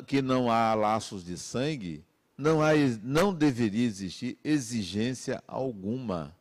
que 0.07 0.21
não 0.21 0.49
há 0.49 0.73
laços 0.73 1.23
de 1.23 1.37
sangue, 1.37 2.03
não, 2.37 2.61
há, 2.61 2.71
não 3.03 3.33
deveria 3.33 3.85
existir 3.85 4.37
exigência 4.43 5.43
alguma. 5.47 6.35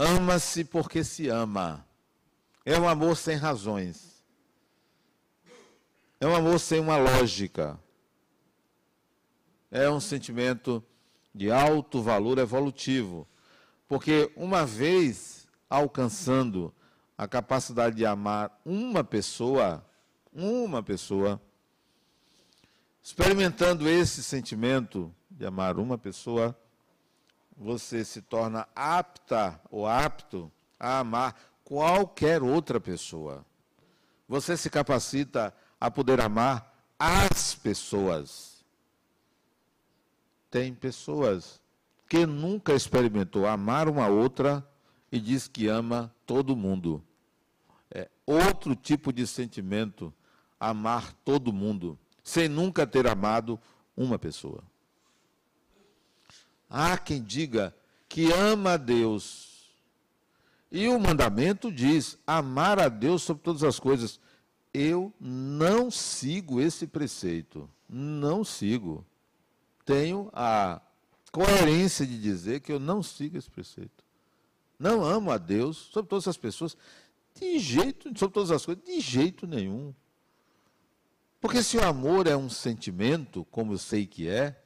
Ama-se 0.00 0.62
porque 0.62 1.02
se 1.02 1.28
ama. 1.28 1.84
É 2.64 2.78
um 2.78 2.88
amor 2.88 3.16
sem 3.16 3.34
razões. 3.34 4.22
É 6.20 6.26
um 6.28 6.36
amor 6.36 6.60
sem 6.60 6.78
uma 6.78 6.96
lógica. 6.96 7.76
É 9.72 9.90
um 9.90 9.98
sentimento 9.98 10.84
de 11.34 11.50
alto 11.50 12.00
valor 12.00 12.38
evolutivo. 12.38 13.26
Porque 13.88 14.30
uma 14.36 14.64
vez 14.64 15.48
alcançando 15.68 16.72
a 17.16 17.26
capacidade 17.26 17.96
de 17.96 18.06
amar 18.06 18.56
uma 18.64 19.02
pessoa, 19.02 19.84
uma 20.32 20.80
pessoa, 20.80 21.42
experimentando 23.02 23.88
esse 23.88 24.22
sentimento 24.22 25.12
de 25.28 25.44
amar 25.44 25.76
uma 25.76 25.98
pessoa, 25.98 26.56
você 27.58 28.04
se 28.04 28.22
torna 28.22 28.68
apta 28.74 29.60
ou 29.70 29.86
apto 29.86 30.50
a 30.78 31.00
amar 31.00 31.36
qualquer 31.64 32.42
outra 32.42 32.80
pessoa. 32.80 33.44
Você 34.28 34.56
se 34.56 34.70
capacita 34.70 35.54
a 35.80 35.90
poder 35.90 36.20
amar 36.20 36.72
as 36.98 37.54
pessoas. 37.54 38.64
Tem 40.50 40.72
pessoas 40.72 41.60
que 42.08 42.24
nunca 42.24 42.72
experimentou 42.72 43.46
amar 43.46 43.88
uma 43.88 44.06
outra 44.06 44.66
e 45.10 45.18
diz 45.18 45.48
que 45.48 45.66
ama 45.66 46.14
todo 46.24 46.56
mundo. 46.56 47.02
É 47.90 48.08
outro 48.24 48.74
tipo 48.76 49.12
de 49.12 49.26
sentimento 49.26 50.12
amar 50.60 51.12
todo 51.24 51.52
mundo, 51.52 51.98
sem 52.22 52.48
nunca 52.48 52.86
ter 52.86 53.06
amado 53.06 53.58
uma 53.96 54.18
pessoa. 54.18 54.62
Há 56.68 56.98
quem 56.98 57.22
diga 57.22 57.74
que 58.08 58.32
ama 58.32 58.72
a 58.72 58.76
Deus. 58.76 59.72
E 60.70 60.88
o 60.88 60.98
mandamento 60.98 61.72
diz: 61.72 62.18
amar 62.26 62.78
a 62.78 62.88
Deus 62.88 63.22
sobre 63.22 63.42
todas 63.42 63.62
as 63.62 63.78
coisas. 63.78 64.20
Eu 64.72 65.12
não 65.18 65.90
sigo 65.90 66.60
esse 66.60 66.86
preceito. 66.86 67.68
Não 67.88 68.44
sigo. 68.44 69.04
Tenho 69.84 70.30
a 70.34 70.80
coerência 71.32 72.06
de 72.06 72.20
dizer 72.20 72.60
que 72.60 72.70
eu 72.70 72.78
não 72.78 73.02
sigo 73.02 73.38
esse 73.38 73.50
preceito. 73.50 74.04
Não 74.78 75.04
amo 75.04 75.30
a 75.30 75.38
Deus 75.38 75.76
sobre 75.92 76.08
todas 76.08 76.28
as 76.28 76.36
pessoas, 76.36 76.76
de 77.34 77.58
jeito, 77.58 78.16
sobre 78.16 78.34
todas 78.34 78.50
as 78.50 78.64
coisas, 78.64 78.84
de 78.84 79.00
jeito 79.00 79.46
nenhum. 79.46 79.92
Porque 81.40 81.62
se 81.62 81.76
o 81.76 81.84
amor 81.84 82.26
é 82.26 82.36
um 82.36 82.50
sentimento, 82.50 83.44
como 83.50 83.72
eu 83.72 83.78
sei 83.78 84.06
que 84.06 84.28
é, 84.28 84.60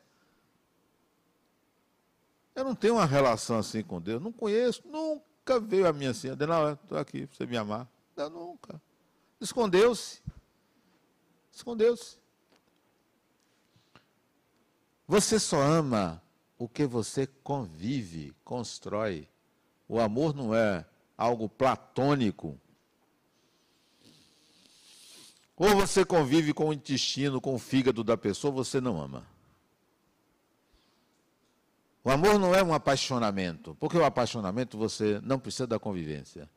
eu 2.55 2.65
não 2.65 2.75
tenho 2.75 2.95
uma 2.95 3.07
relação 3.07 3.59
assim 3.59 3.83
com 3.83 4.01
Deus, 4.01 4.23
não 4.23 4.33
conheço, 4.33 4.83
nunca 4.87 5.59
veio 5.61 5.87
a 5.87 5.93
minha 5.93 6.11
assim, 6.11 6.29
não, 6.29 6.73
estou 6.73 6.99
aqui 6.99 7.27
para 7.27 7.37
você 7.37 7.47
me 7.47 7.57
amar. 7.57 7.89
Não, 8.17 8.31
nunca. 8.31 8.81
Escondeu-se. 9.41 10.23
Escondeu-se. 11.53 12.19
Você 15.07 15.39
só 15.39 15.61
ama 15.61 16.23
o 16.59 16.69
que 16.69 16.87
você 16.87 17.27
convive, 17.27 18.35
constrói. 18.45 19.29
O 19.89 20.01
amor 20.01 20.35
não 20.35 20.55
é 20.55 20.87
algo 21.17 21.49
platônico, 21.49 22.59
ou 25.57 25.77
você 25.77 26.05
convive 26.05 26.53
com 26.53 26.71
o 26.71 26.73
intestino, 26.73 27.41
com 27.41 27.55
o 27.55 27.59
fígado 27.59 28.03
da 28.03 28.17
pessoa, 28.17 28.53
você 28.53 28.81
não 28.81 29.01
ama. 29.01 29.25
O 32.05 32.11
amor 32.11 32.39
não 32.39 32.55
é 32.55 32.63
um 32.63 32.75
apaixonamento, 32.75 33.77
porque 33.79 33.97
o 33.97 34.05
apaixonamento 34.05 34.77
você 34.77 35.21
não 35.23 35.39
precisa 35.39 35.67
da 35.67 35.79
convivência. 35.79 36.49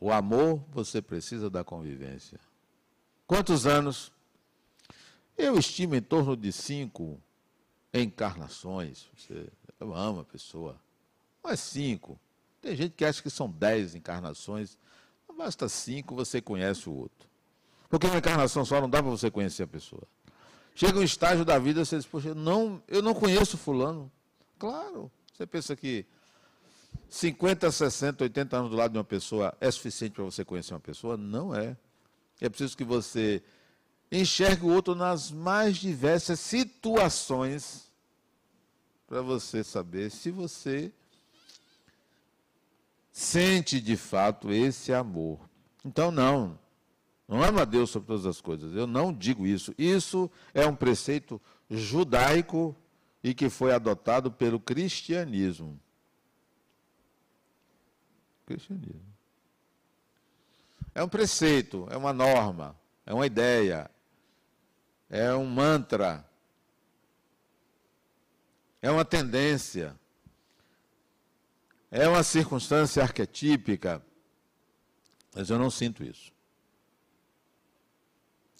O 0.00 0.12
amor 0.12 0.62
você 0.72 1.00
precisa 1.00 1.48
da 1.48 1.62
convivência. 1.62 2.38
Quantos 3.26 3.66
anos? 3.66 4.12
Eu 5.36 5.58
estimo 5.58 5.94
em 5.94 6.02
torno 6.02 6.36
de 6.36 6.52
cinco 6.52 7.20
encarnações. 7.94 9.08
Você, 9.16 9.48
eu 9.78 9.94
amo 9.94 10.20
a 10.20 10.24
pessoa. 10.24 10.76
Mas 11.42 11.60
cinco. 11.60 12.18
Tem 12.60 12.74
gente 12.74 12.92
que 12.92 13.04
acha 13.04 13.22
que 13.22 13.30
são 13.30 13.48
dez 13.48 13.94
encarnações 13.94 14.76
basta 15.38 15.68
cinco, 15.68 16.16
você 16.16 16.42
conhece 16.42 16.88
o 16.88 16.92
outro. 16.92 17.28
Porque 17.88 18.06
uma 18.08 18.18
encarnação 18.18 18.64
só 18.64 18.80
não 18.80 18.90
dá 18.90 19.00
para 19.00 19.10
você 19.10 19.30
conhecer 19.30 19.62
a 19.62 19.66
pessoa. 19.68 20.02
Chega 20.78 21.00
um 21.00 21.02
estágio 21.02 21.44
da 21.44 21.58
vida, 21.58 21.84
você 21.84 21.96
diz, 21.96 22.06
poxa, 22.06 22.36
não, 22.36 22.80
eu 22.86 23.02
não 23.02 23.12
conheço 23.12 23.58
fulano. 23.58 24.08
Claro, 24.60 25.10
você 25.34 25.44
pensa 25.44 25.74
que 25.74 26.06
50, 27.10 27.68
60, 27.68 28.22
80 28.22 28.56
anos 28.56 28.70
do 28.70 28.76
lado 28.76 28.92
de 28.92 28.98
uma 28.98 29.02
pessoa 29.02 29.52
é 29.60 29.68
suficiente 29.72 30.12
para 30.12 30.22
você 30.22 30.44
conhecer 30.44 30.74
uma 30.74 30.78
pessoa? 30.78 31.16
Não 31.16 31.52
é. 31.52 31.76
É 32.40 32.48
preciso 32.48 32.76
que 32.76 32.84
você 32.84 33.42
enxergue 34.12 34.66
o 34.66 34.72
outro 34.72 34.94
nas 34.94 35.32
mais 35.32 35.78
diversas 35.78 36.38
situações 36.38 37.90
para 39.08 39.20
você 39.20 39.64
saber 39.64 40.12
se 40.12 40.30
você 40.30 40.92
sente 43.10 43.80
de 43.80 43.96
fato 43.96 44.52
esse 44.52 44.92
amor. 44.92 45.40
Então, 45.84 46.12
não. 46.12 46.56
Não 47.28 47.42
ama 47.42 47.66
Deus 47.66 47.90
sobre 47.90 48.08
todas 48.08 48.24
as 48.24 48.40
coisas. 48.40 48.74
Eu 48.74 48.86
não 48.86 49.12
digo 49.12 49.46
isso. 49.46 49.74
Isso 49.76 50.30
é 50.54 50.66
um 50.66 50.74
preceito 50.74 51.38
judaico 51.70 52.74
e 53.22 53.34
que 53.34 53.50
foi 53.50 53.72
adotado 53.72 54.32
pelo 54.32 54.58
cristianismo. 54.58 55.78
Cristianismo. 58.46 59.06
É 60.94 61.04
um 61.04 61.08
preceito, 61.08 61.86
é 61.90 61.96
uma 61.96 62.14
norma, 62.14 62.74
é 63.04 63.12
uma 63.12 63.26
ideia, 63.26 63.90
é 65.10 65.32
um 65.34 65.44
mantra, 65.44 66.26
é 68.80 68.90
uma 68.90 69.04
tendência. 69.04 69.94
É 71.90 72.06
uma 72.06 72.22
circunstância 72.22 73.02
arquetípica, 73.02 74.04
mas 75.34 75.48
eu 75.48 75.58
não 75.58 75.70
sinto 75.70 76.04
isso. 76.04 76.32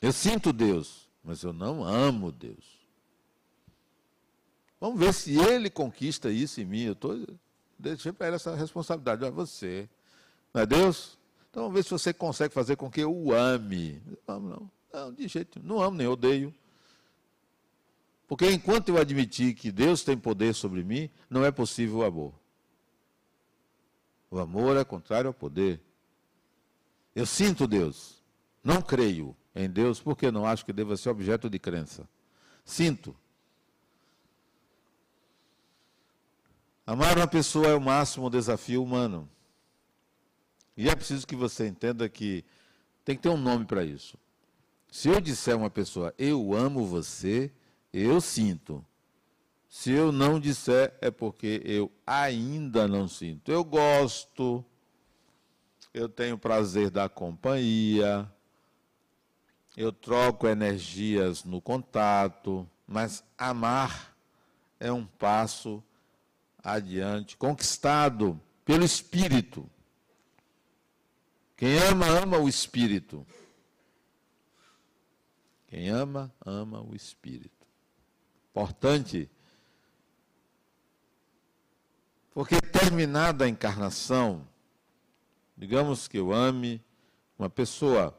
Eu 0.01 0.13
sinto 0.13 0.53
Deus, 0.53 1.09
mas 1.23 1.43
eu 1.43 1.53
não 1.53 1.85
amo 1.85 2.31
Deus. 2.31 2.79
Vamos 4.81 4.99
ver 4.99 5.13
se 5.13 5.37
ele 5.37 5.69
conquista 5.69 6.31
isso 6.31 6.61
em 6.61 6.65
mim. 6.65 6.83
Eu 6.83 6.95
tô, 6.95 7.19
deixei 7.79 8.13
para 8.13 8.29
ele 8.29 8.37
essa 8.37 8.55
responsabilidade. 8.55 9.25
É 9.25 9.31
você. 9.31 9.89
Não 10.55 10.63
é 10.63 10.67
Deus? 10.67 11.19
Então 11.51 11.65
vamos 11.65 11.77
ver 11.77 11.83
se 11.83 11.91
você 11.91 12.13
consegue 12.13 12.55
fazer 12.55 12.77
com 12.77 12.91
que 12.91 13.01
eu 13.01 13.15
o 13.15 13.35
ame. 13.35 14.01
Não, 14.27 14.41
não. 14.41 14.71
Não, 14.93 15.13
de 15.13 15.27
jeito 15.27 15.59
nenhum. 15.59 15.75
Não 15.75 15.83
amo 15.83 15.97
nem 15.97 16.07
odeio. 16.07 16.55
Porque 18.29 18.49
enquanto 18.51 18.91
eu 18.91 18.99
admitir 18.99 19.55
que 19.55 19.73
Deus 19.73 20.05
tem 20.05 20.17
poder 20.17 20.55
sobre 20.55 20.85
mim, 20.85 21.11
não 21.29 21.45
é 21.45 21.51
possível 21.51 21.99
o 21.99 22.05
amor. 22.05 22.35
O 24.31 24.39
amor 24.39 24.77
é 24.77 24.85
contrário 24.85 25.29
ao 25.29 25.35
poder. 25.35 25.81
Eu 27.15 27.27
sinto 27.27 27.67
Deus, 27.67 28.23
Não 28.63 28.81
creio 28.81 29.35
em 29.59 29.69
Deus 29.69 30.01
porque 30.01 30.31
não 30.31 30.47
acho 30.47 30.65
que 30.65 30.73
deva 30.73 30.97
ser 30.97 31.11
objeto 31.11 31.51
de 31.51 31.59
crença. 31.59 32.09
Sinto. 32.65 33.15
Amar 36.87 37.19
uma 37.19 37.27
pessoa 37.27 37.67
é 37.67 37.75
o 37.75 37.81
máximo 37.81 38.31
desafio 38.31 38.83
humano. 38.83 39.29
E 40.77 40.89
é 40.89 40.95
preciso 40.95 41.27
que 41.27 41.35
você 41.35 41.67
entenda 41.67 42.09
que 42.09 42.45
tem 43.05 43.17
que 43.17 43.23
ter 43.23 43.29
um 43.29 43.37
nome 43.37 43.65
para 43.65 43.85
isso. 43.85 44.17
Se 44.91 45.09
eu 45.09 45.21
disser 45.21 45.55
a 45.55 45.57
uma 45.59 45.71
pessoa, 45.71 46.15
eu 46.17 46.55
amo 46.55 46.87
você, 46.87 47.51
eu 47.93 48.21
sinto. 48.21 48.85
Se 49.69 49.91
eu 49.91 50.13
não 50.13 50.39
disser, 50.39 50.97
é 51.01 51.11
porque 51.11 51.61
eu 51.65 51.91
ainda 52.07 52.87
não 52.87 53.09
sinto. 53.09 53.51
Eu 53.51 53.65
gosto, 53.65 54.65
eu 55.93 56.09
tenho 56.09 56.39
prazer 56.39 56.91
da 56.91 57.09
companhia, 57.09 58.31
eu 59.79 59.93
troco 59.93 60.49
energias 60.49 61.45
no 61.45 61.61
contato, 61.61 62.69
mas 62.85 63.23
amar 63.39 64.13
é 64.81 64.91
um 64.91 65.07
passo 65.07 65.81
adiante, 66.61 67.37
conquistado 67.37 68.41
pelo 68.65 68.85
Espírito. 68.85 69.71
Quem 71.57 71.79
ama, 71.79 72.07
ama 72.09 72.39
o 72.39 72.49
Espírito. 72.49 73.25
Quem 75.69 75.89
ama, 75.89 76.35
ama 76.45 76.83
o 76.83 76.97
Espírito. 76.97 77.65
Importante, 78.51 79.31
porque 82.35 82.61
terminada 82.61 83.45
a 83.45 83.49
encarnação, 83.49 84.45
digamos 85.57 86.09
que 86.09 86.19
eu 86.19 86.33
ame 86.33 86.83
uma 87.39 87.49
pessoa, 87.49 88.13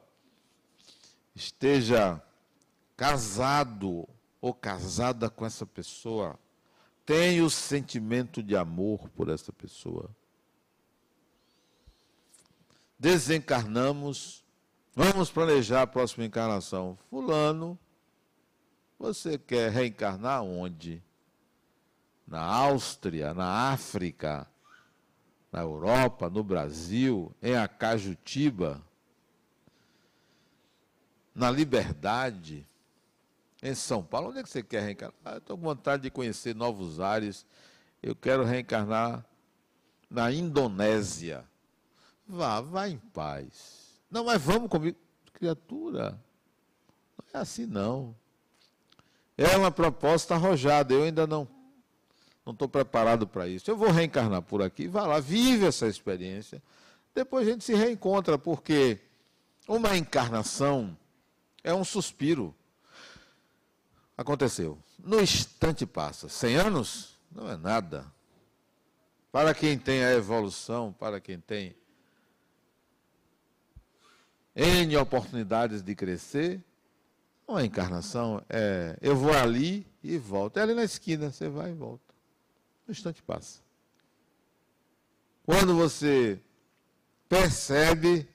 esteja 1.40 2.22
casado 2.96 4.08
ou 4.40 4.54
casada 4.54 5.30
com 5.30 5.46
essa 5.46 5.66
pessoa, 5.66 6.38
tenha 7.06 7.44
o 7.44 7.50
sentimento 7.50 8.44
de 8.44 8.56
amor 8.56 9.10
por 9.10 9.30
essa 9.30 9.52
pessoa 9.52 10.10
desencarnamos, 13.00 14.44
vamos 14.94 15.32
planejar 15.32 15.84
a 15.84 15.88
próxima 15.88 16.26
encarnação. 16.26 16.98
Fulano, 17.10 17.80
você 19.00 19.38
quer 19.38 19.72
reencarnar 19.72 20.44
onde? 20.44 21.02
Na 22.28 22.42
Áustria, 22.42 23.34
na 23.34 23.72
África, 23.72 24.46
na 25.52 25.62
Europa, 25.62 26.30
no 26.30 26.44
Brasil, 26.44 27.34
em 27.42 27.56
Acajutiba, 27.56 28.82
na 31.40 31.50
Liberdade, 31.50 32.68
em 33.64 33.74
São 33.74 34.04
Paulo. 34.04 34.30
Onde 34.30 34.40
é 34.40 34.44
que 34.44 34.50
você 34.50 34.62
quer 34.62 34.84
reencarnar? 34.84 35.16
Ah, 35.24 35.38
estou 35.38 35.58
com 35.58 35.64
vontade 35.64 36.04
de 36.04 36.12
conhecer 36.12 36.54
novos 36.54 37.00
ares. 37.00 37.46
Eu 38.04 38.14
quero 38.14 38.44
reencarnar 38.44 39.26
na 40.10 40.32
Indonésia. 40.32 41.46
Vá, 42.28 42.60
vá 42.60 42.90
em 42.90 42.98
paz. 42.98 44.02
Não, 44.12 44.26
mas 44.26 44.42
vamos 44.42 44.70
comigo. 44.70 44.98
Criatura, 45.34 46.20
não 47.18 47.40
é 47.40 47.42
assim 47.42 47.66
não. 47.66 48.14
É 49.38 49.56
uma 49.56 49.72
proposta 49.72 50.36
arrojada, 50.36 50.94
eu 50.94 51.04
ainda 51.04 51.26
não 51.26 51.48
não 52.46 52.52
estou 52.52 52.68
preparado 52.68 53.28
para 53.28 53.48
isso. 53.48 53.70
Eu 53.70 53.78
vou 53.78 53.92
reencarnar 53.92 54.42
por 54.42 54.62
aqui, 54.62 54.88
vá 54.88 55.06
lá, 55.06 55.20
vive 55.20 55.68
essa 55.68 55.88
experiência. 55.88 56.62
Depois 57.14 57.48
a 57.48 57.52
gente 57.52 57.64
se 57.64 57.76
reencontra, 57.76 58.38
porque 58.38 59.00
uma 59.68 59.96
encarnação 59.96 60.98
é 61.64 61.74
um 61.74 61.84
suspiro. 61.84 62.56
Aconteceu. 64.18 64.78
No 64.98 65.22
instante 65.22 65.86
passa. 65.86 66.28
Cem 66.28 66.56
anos 66.56 67.18
não 67.32 67.50
é 67.50 67.56
nada. 67.56 68.06
Para 69.32 69.54
quem 69.54 69.78
tem 69.78 70.04
a 70.04 70.12
evolução, 70.12 70.92
para 70.92 71.20
quem 71.20 71.40
tem 71.40 71.76
N 74.56 74.98
oportunidades 74.98 75.82
de 75.82 75.96
crescer. 75.96 76.62
Uma 77.48 77.66
encarnação 77.66 78.44
é 78.50 78.98
eu 79.02 79.16
vou 79.16 79.34
ali 79.34 79.88
e 80.04 80.18
volto. 80.18 80.58
É 80.58 80.62
ali 80.62 80.74
na 80.74 80.84
esquina, 80.84 81.32
você 81.32 81.48
vai 81.48 81.72
e 81.72 81.74
volta. 81.74 82.14
No 82.86 82.92
instante 82.92 83.24
passa. 83.24 83.60
Quando 85.46 85.76
você 85.76 86.40
percebe, 87.28 88.29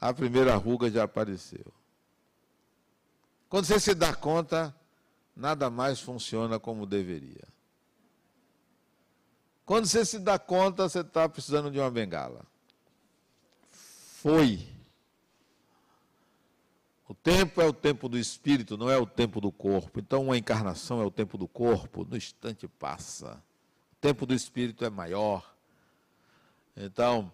a 0.00 0.12
primeira 0.12 0.54
ruga 0.56 0.90
já 0.90 1.04
apareceu. 1.04 1.66
Quando 3.48 3.66
você 3.66 3.80
se 3.80 3.94
dá 3.94 4.14
conta, 4.14 4.74
nada 5.36 5.68
mais 5.68 6.00
funciona 6.00 6.58
como 6.58 6.86
deveria. 6.86 7.48
Quando 9.64 9.86
você 9.86 10.04
se 10.04 10.18
dá 10.18 10.38
conta, 10.38 10.88
você 10.88 11.00
está 11.00 11.28
precisando 11.28 11.70
de 11.70 11.78
uma 11.78 11.90
bengala 11.90 12.44
foi. 14.20 14.68
O 17.08 17.14
tempo 17.14 17.60
é 17.60 17.64
o 17.64 17.72
tempo 17.72 18.06
do 18.06 18.18
espírito, 18.18 18.76
não 18.76 18.90
é 18.90 18.98
o 18.98 19.06
tempo 19.06 19.40
do 19.40 19.50
corpo. 19.50 19.98
Então, 19.98 20.24
uma 20.24 20.36
encarnação 20.36 21.00
é 21.00 21.04
o 21.04 21.10
tempo 21.10 21.38
do 21.38 21.48
corpo, 21.48 22.04
no 22.04 22.16
instante 22.16 22.68
passa. 22.68 23.42
O 23.92 23.96
tempo 23.96 24.26
do 24.26 24.34
espírito 24.34 24.84
é 24.84 24.90
maior. 24.90 25.54
Então, 26.76 27.32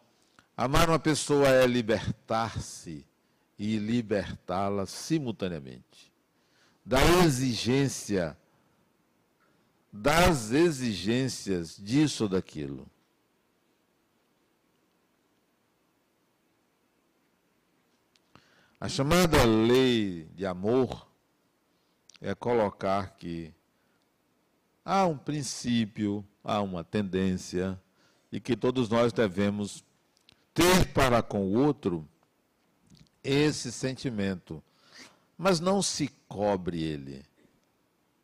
amar 0.56 0.88
uma 0.88 0.98
pessoa 0.98 1.48
é 1.48 1.66
libertar-se 1.66 3.06
e 3.58 3.76
libertá-la 3.76 4.86
simultaneamente 4.86 6.12
da 6.84 7.04
exigência, 7.24 8.38
das 9.92 10.52
exigências 10.52 11.76
disso 11.76 12.24
ou 12.24 12.28
daquilo. 12.28 12.88
A 18.78 18.88
chamada 18.88 19.42
lei 19.44 20.28
de 20.34 20.46
amor 20.46 21.08
é 22.20 22.34
colocar 22.36 23.16
que 23.16 23.52
há 24.84 25.06
um 25.06 25.18
princípio, 25.18 26.24
há 26.44 26.60
uma 26.62 26.84
tendência, 26.84 27.80
e 28.30 28.38
que 28.38 28.56
todos 28.56 28.88
nós 28.88 29.12
devemos 29.12 29.82
ter 30.56 30.86
para 30.94 31.22
com 31.22 31.44
o 31.44 31.52
outro 31.52 32.08
esse 33.22 33.70
sentimento, 33.70 34.62
mas 35.36 35.60
não 35.60 35.82
se 35.82 36.08
cobre 36.26 36.82
ele. 36.82 37.22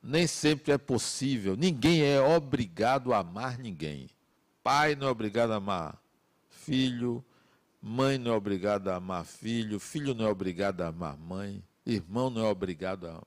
Nem 0.02 0.26
sempre 0.26 0.72
é 0.72 0.78
possível, 0.78 1.56
ninguém 1.56 2.02
é 2.02 2.20
obrigado 2.20 3.12
a 3.12 3.18
amar 3.18 3.58
ninguém. 3.58 4.08
Pai 4.64 4.96
não 4.96 5.08
é 5.08 5.10
obrigado 5.10 5.52
a 5.52 5.56
amar 5.56 6.00
filho, 6.48 7.22
Mãe 7.84 8.16
não 8.16 8.32
é 8.32 8.36
obrigada 8.36 8.92
a 8.92 8.96
amar 8.96 9.26
filho, 9.26 9.80
filho 9.80 10.14
não 10.14 10.26
é 10.26 10.30
obrigado 10.30 10.82
a 10.82 10.86
amar 10.86 11.18
mãe, 11.18 11.60
irmão 11.84 12.30
não 12.30 12.46
é 12.46 12.48
obrigado 12.48 13.08
a. 13.08 13.20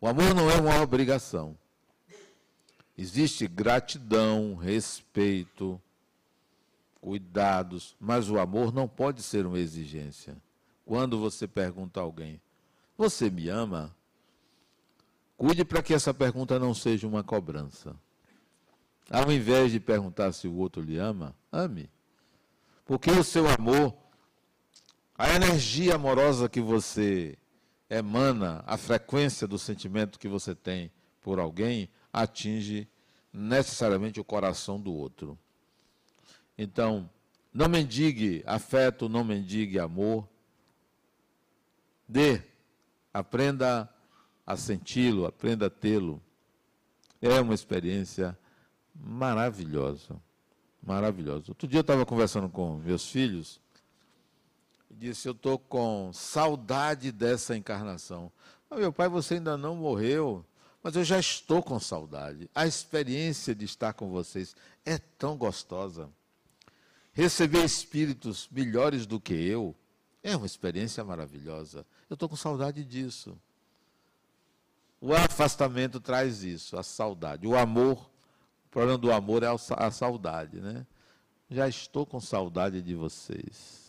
O 0.00 0.08
amor 0.08 0.34
não 0.34 0.50
é 0.50 0.58
uma 0.58 0.80
obrigação. 0.80 1.54
Existe 2.96 3.46
gratidão, 3.46 4.54
respeito, 4.54 5.78
cuidados, 7.04 7.94
mas 8.00 8.30
o 8.30 8.38
amor 8.38 8.72
não 8.72 8.88
pode 8.88 9.22
ser 9.22 9.44
uma 9.44 9.58
exigência. 9.58 10.38
Quando 10.86 11.18
você 11.18 11.46
pergunta 11.46 12.00
a 12.00 12.02
alguém, 12.02 12.40
você 12.96 13.28
me 13.28 13.50
ama? 13.50 13.94
Cuide 15.36 15.66
para 15.66 15.82
que 15.82 15.92
essa 15.92 16.14
pergunta 16.14 16.58
não 16.58 16.72
seja 16.72 17.06
uma 17.06 17.22
cobrança. 17.22 17.94
Ao 19.10 19.30
invés 19.30 19.70
de 19.70 19.78
perguntar 19.78 20.32
se 20.32 20.48
o 20.48 20.56
outro 20.56 20.80
lhe 20.80 20.96
ama, 20.96 21.36
ame. 21.52 21.90
Porque 22.86 23.10
o 23.10 23.22
seu 23.22 23.46
amor, 23.50 23.94
a 25.14 25.28
energia 25.28 25.96
amorosa 25.96 26.48
que 26.48 26.62
você 26.62 27.36
emana, 27.90 28.64
a 28.66 28.78
frequência 28.78 29.46
do 29.46 29.58
sentimento 29.58 30.18
que 30.18 30.26
você 30.26 30.54
tem 30.54 30.90
por 31.20 31.38
alguém, 31.38 31.90
atinge 32.10 32.88
necessariamente 33.30 34.18
o 34.18 34.24
coração 34.24 34.80
do 34.80 34.90
outro. 34.90 35.38
Então, 36.56 37.08
não 37.52 37.68
mendigue 37.68 38.42
afeto, 38.46 39.08
não 39.08 39.24
mendigue 39.24 39.78
amor. 39.78 40.28
Dê, 42.08 42.42
aprenda 43.12 43.88
a 44.46 44.56
senti-lo, 44.56 45.26
aprenda 45.26 45.66
a 45.66 45.70
tê-lo. 45.70 46.22
É 47.20 47.40
uma 47.40 47.54
experiência 47.54 48.38
maravilhosa 48.94 50.20
maravilhosa. 50.86 51.46
Outro 51.48 51.66
dia 51.66 51.78
eu 51.78 51.82
estava 51.82 52.04
conversando 52.06 52.48
com 52.48 52.76
meus 52.78 53.08
filhos 53.08 53.60
e 54.90 54.94
disse: 54.94 55.28
Eu 55.28 55.32
estou 55.32 55.58
com 55.58 56.10
saudade 56.12 57.10
dessa 57.10 57.56
encarnação. 57.56 58.30
Mas, 58.68 58.80
meu 58.80 58.92
pai, 58.92 59.08
você 59.08 59.34
ainda 59.34 59.56
não 59.56 59.76
morreu, 59.76 60.44
mas 60.82 60.96
eu 60.96 61.04
já 61.04 61.18
estou 61.18 61.62
com 61.62 61.78
saudade. 61.80 62.50
A 62.54 62.66
experiência 62.66 63.54
de 63.54 63.64
estar 63.64 63.92
com 63.94 64.10
vocês 64.10 64.54
é 64.84 64.98
tão 64.98 65.36
gostosa. 65.36 66.10
Receber 67.14 67.64
espíritos 67.64 68.48
melhores 68.50 69.06
do 69.06 69.20
que 69.20 69.32
eu, 69.32 69.74
é 70.22 70.36
uma 70.36 70.46
experiência 70.46 71.02
maravilhosa. 71.04 71.86
Eu 72.10 72.14
estou 72.14 72.28
com 72.28 72.36
saudade 72.36 72.84
disso. 72.84 73.38
O 75.00 75.14
afastamento 75.14 76.00
traz 76.00 76.42
isso, 76.42 76.76
a 76.76 76.82
saudade. 76.82 77.46
O 77.46 77.56
amor, 77.56 77.98
o 78.66 78.70
problema 78.70 78.98
do 78.98 79.12
amor 79.12 79.42
é 79.42 79.46
a 79.76 79.90
saudade, 79.90 80.60
né? 80.60 80.86
Já 81.50 81.68
estou 81.68 82.04
com 82.04 82.18
saudade 82.20 82.82
de 82.82 82.94
vocês. 82.94 83.84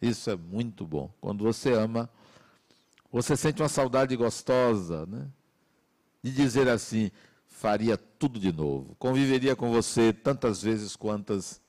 Isso 0.00 0.30
é 0.30 0.36
muito 0.36 0.86
bom. 0.86 1.10
Quando 1.20 1.42
você 1.42 1.72
ama, 1.72 2.08
você 3.10 3.36
sente 3.36 3.60
uma 3.60 3.68
saudade 3.68 4.14
gostosa, 4.16 5.06
né? 5.06 5.26
De 6.22 6.30
dizer 6.30 6.68
assim, 6.68 7.10
faria 7.48 7.96
tudo 7.96 8.38
de 8.38 8.52
novo. 8.52 8.94
Conviveria 8.98 9.56
com 9.56 9.70
você 9.70 10.12
tantas 10.12 10.62
vezes 10.62 10.94
quantas 10.94 11.60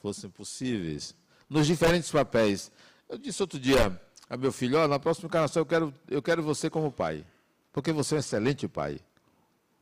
fossem 0.00 0.30
possíveis. 0.30 1.14
Nos 1.48 1.66
diferentes 1.66 2.10
papéis. 2.10 2.70
Eu 3.08 3.18
disse 3.18 3.42
outro 3.42 3.58
dia 3.58 4.00
a 4.28 4.36
meu 4.36 4.52
filho, 4.52 4.78
oh, 4.78 4.86
na 4.86 4.98
próxima 4.98 5.26
encarnação 5.26 5.60
eu 5.60 5.66
quero, 5.66 5.94
eu 6.08 6.22
quero 6.22 6.42
você 6.42 6.70
como 6.70 6.92
pai. 6.92 7.26
Porque 7.72 7.92
você 7.92 8.14
é 8.14 8.16
um 8.16 8.20
excelente 8.20 8.68
pai. 8.68 9.00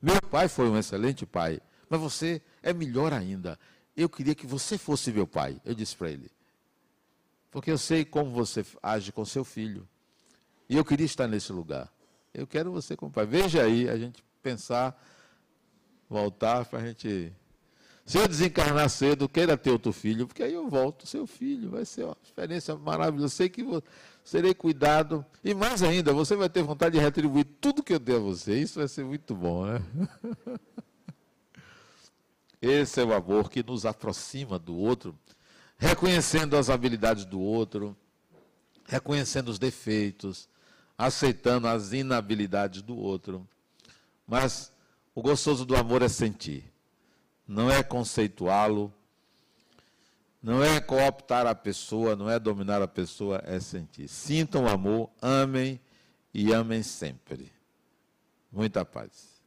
Meu 0.00 0.20
pai 0.22 0.48
foi 0.48 0.68
um 0.68 0.78
excelente 0.78 1.26
pai. 1.26 1.60
Mas 1.88 2.00
você 2.00 2.42
é 2.62 2.72
melhor 2.72 3.12
ainda. 3.12 3.58
Eu 3.96 4.08
queria 4.08 4.34
que 4.34 4.46
você 4.46 4.78
fosse 4.78 5.12
meu 5.12 5.26
pai. 5.26 5.60
Eu 5.64 5.74
disse 5.74 5.96
para 5.96 6.10
ele. 6.10 6.30
Porque 7.50 7.70
eu 7.70 7.78
sei 7.78 8.04
como 8.04 8.30
você 8.30 8.64
age 8.82 9.10
com 9.10 9.24
seu 9.24 9.44
filho. 9.44 9.88
E 10.68 10.76
eu 10.76 10.84
queria 10.84 11.06
estar 11.06 11.26
nesse 11.26 11.52
lugar. 11.52 11.90
Eu 12.32 12.46
quero 12.46 12.70
você 12.70 12.96
como 12.96 13.10
pai. 13.10 13.26
Veja 13.26 13.62
aí, 13.62 13.88
a 13.88 13.96
gente 13.96 14.22
pensar, 14.42 14.98
voltar 16.08 16.64
para 16.66 16.78
a 16.80 16.86
gente. 16.86 17.32
Se 18.08 18.18
eu 18.18 18.26
desencarnar 18.26 18.88
cedo, 18.88 19.28
queira 19.28 19.56
ter 19.56 19.70
outro 19.70 19.92
filho, 19.92 20.26
porque 20.26 20.42
aí 20.42 20.54
eu 20.54 20.68
volto, 20.68 21.06
seu 21.06 21.26
filho, 21.26 21.70
vai 21.70 21.84
ser 21.84 22.04
uma 22.04 22.16
experiência 22.24 22.74
maravilhosa. 22.74 23.26
Eu 23.26 23.28
sei 23.28 23.48
que 23.48 23.62
vou, 23.62 23.82
serei 24.24 24.54
cuidado. 24.54 25.24
E 25.44 25.54
mais 25.54 25.82
ainda, 25.82 26.12
você 26.12 26.34
vai 26.34 26.48
ter 26.48 26.62
vontade 26.62 26.98
de 26.98 27.04
retribuir 27.04 27.46
tudo 27.60 27.82
que 27.82 27.92
eu 27.92 27.98
dei 27.98 28.16
a 28.16 28.18
você. 28.18 28.58
Isso 28.58 28.78
vai 28.78 28.88
ser 28.88 29.04
muito 29.04 29.34
bom, 29.34 29.66
né? 29.66 29.82
Esse 32.60 33.00
é 33.00 33.04
o 33.04 33.12
amor 33.12 33.50
que 33.50 33.62
nos 33.62 33.86
aproxima 33.86 34.58
do 34.58 34.74
outro 34.74 35.14
reconhecendo 35.78 36.56
as 36.56 36.68
habilidades 36.68 37.24
do 37.24 37.40
outro, 37.40 37.96
reconhecendo 38.84 39.48
os 39.48 39.58
defeitos, 39.58 40.48
aceitando 40.96 41.68
as 41.68 41.92
inabilidades 41.92 42.82
do 42.82 42.96
outro. 42.96 43.48
Mas 44.26 44.72
o 45.14 45.22
gostoso 45.22 45.64
do 45.64 45.76
amor 45.76 46.02
é 46.02 46.08
sentir, 46.08 46.64
não 47.48 47.70
é 47.70 47.82
conceituá-lo, 47.82 48.92
não 50.42 50.62
é 50.62 50.78
cooptar 50.80 51.46
a 51.46 51.54
pessoa, 51.54 52.14
não 52.14 52.28
é 52.28 52.38
dominar 52.38 52.82
a 52.82 52.86
pessoa, 52.86 53.42
é 53.44 53.58
sentir. 53.58 54.06
Sintam 54.06 54.68
amor, 54.68 55.10
amem 55.20 55.80
e 56.32 56.52
amem 56.52 56.82
sempre. 56.82 57.50
Muita 58.52 58.84
paz. 58.84 59.37